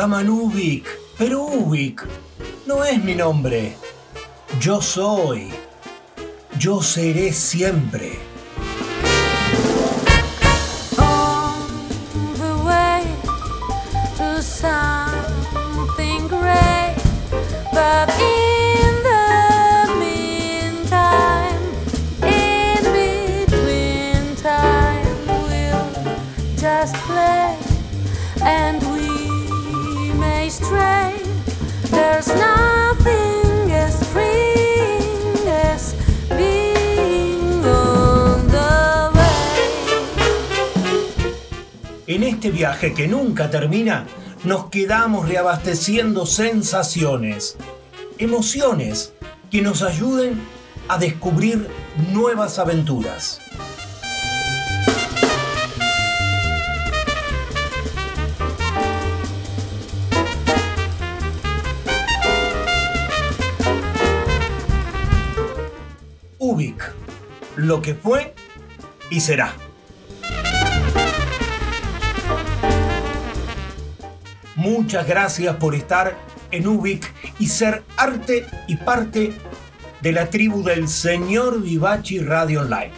Llaman 0.00 0.30
Ubik, 0.30 0.88
pero 1.18 1.42
Ubik 1.42 2.06
no 2.66 2.82
es 2.82 3.04
mi 3.04 3.14
nombre. 3.14 3.76
Yo 4.58 4.80
soy. 4.80 5.50
Yo 6.58 6.82
seré 6.82 7.34
siempre. 7.34 8.18
Viaje 42.60 42.92
que 42.92 43.08
nunca 43.08 43.48
termina, 43.48 44.06
nos 44.44 44.66
quedamos 44.66 45.26
reabasteciendo 45.26 46.26
sensaciones, 46.26 47.56
emociones 48.18 49.14
que 49.50 49.62
nos 49.62 49.80
ayuden 49.80 50.38
a 50.86 50.98
descubrir 50.98 51.66
nuevas 52.12 52.58
aventuras. 52.58 53.40
Ubik, 66.36 66.92
lo 67.56 67.80
que 67.80 67.94
fue 67.94 68.34
y 69.08 69.20
será. 69.20 69.54
Muchas 74.60 75.08
gracias 75.08 75.56
por 75.56 75.74
estar 75.74 76.18
en 76.50 76.66
Ubik 76.68 77.10
y 77.38 77.46
ser 77.46 77.82
arte 77.96 78.44
y 78.68 78.76
parte 78.76 79.32
de 80.02 80.12
la 80.12 80.28
tribu 80.28 80.62
del 80.62 80.86
señor 80.86 81.62
Vivachi 81.62 82.18
Radio 82.18 82.60
Online. 82.60 82.90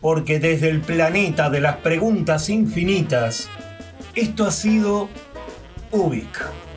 Porque 0.00 0.38
desde 0.38 0.70
el 0.70 0.80
planeta 0.80 1.50
de 1.50 1.60
las 1.60 1.76
preguntas 1.76 2.48
infinitas, 2.48 3.50
esto 4.14 4.46
ha 4.46 4.52
sido 4.52 5.10
Ubik. 5.92 6.69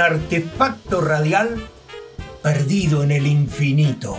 Artefacto 0.00 1.00
radial 1.00 1.68
perdido 2.42 3.02
en 3.02 3.12
el 3.12 3.26
infinito. 3.26 4.16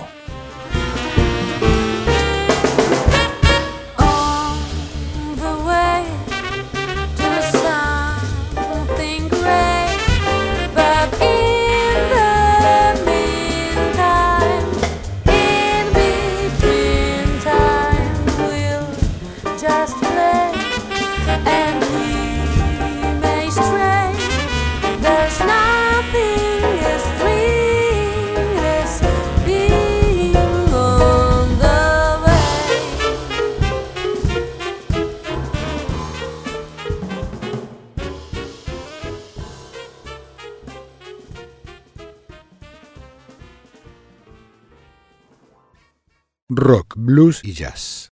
Rock, 47.59 47.59
blues 47.59 47.61
y 47.61 47.63
jazz. 47.63 47.98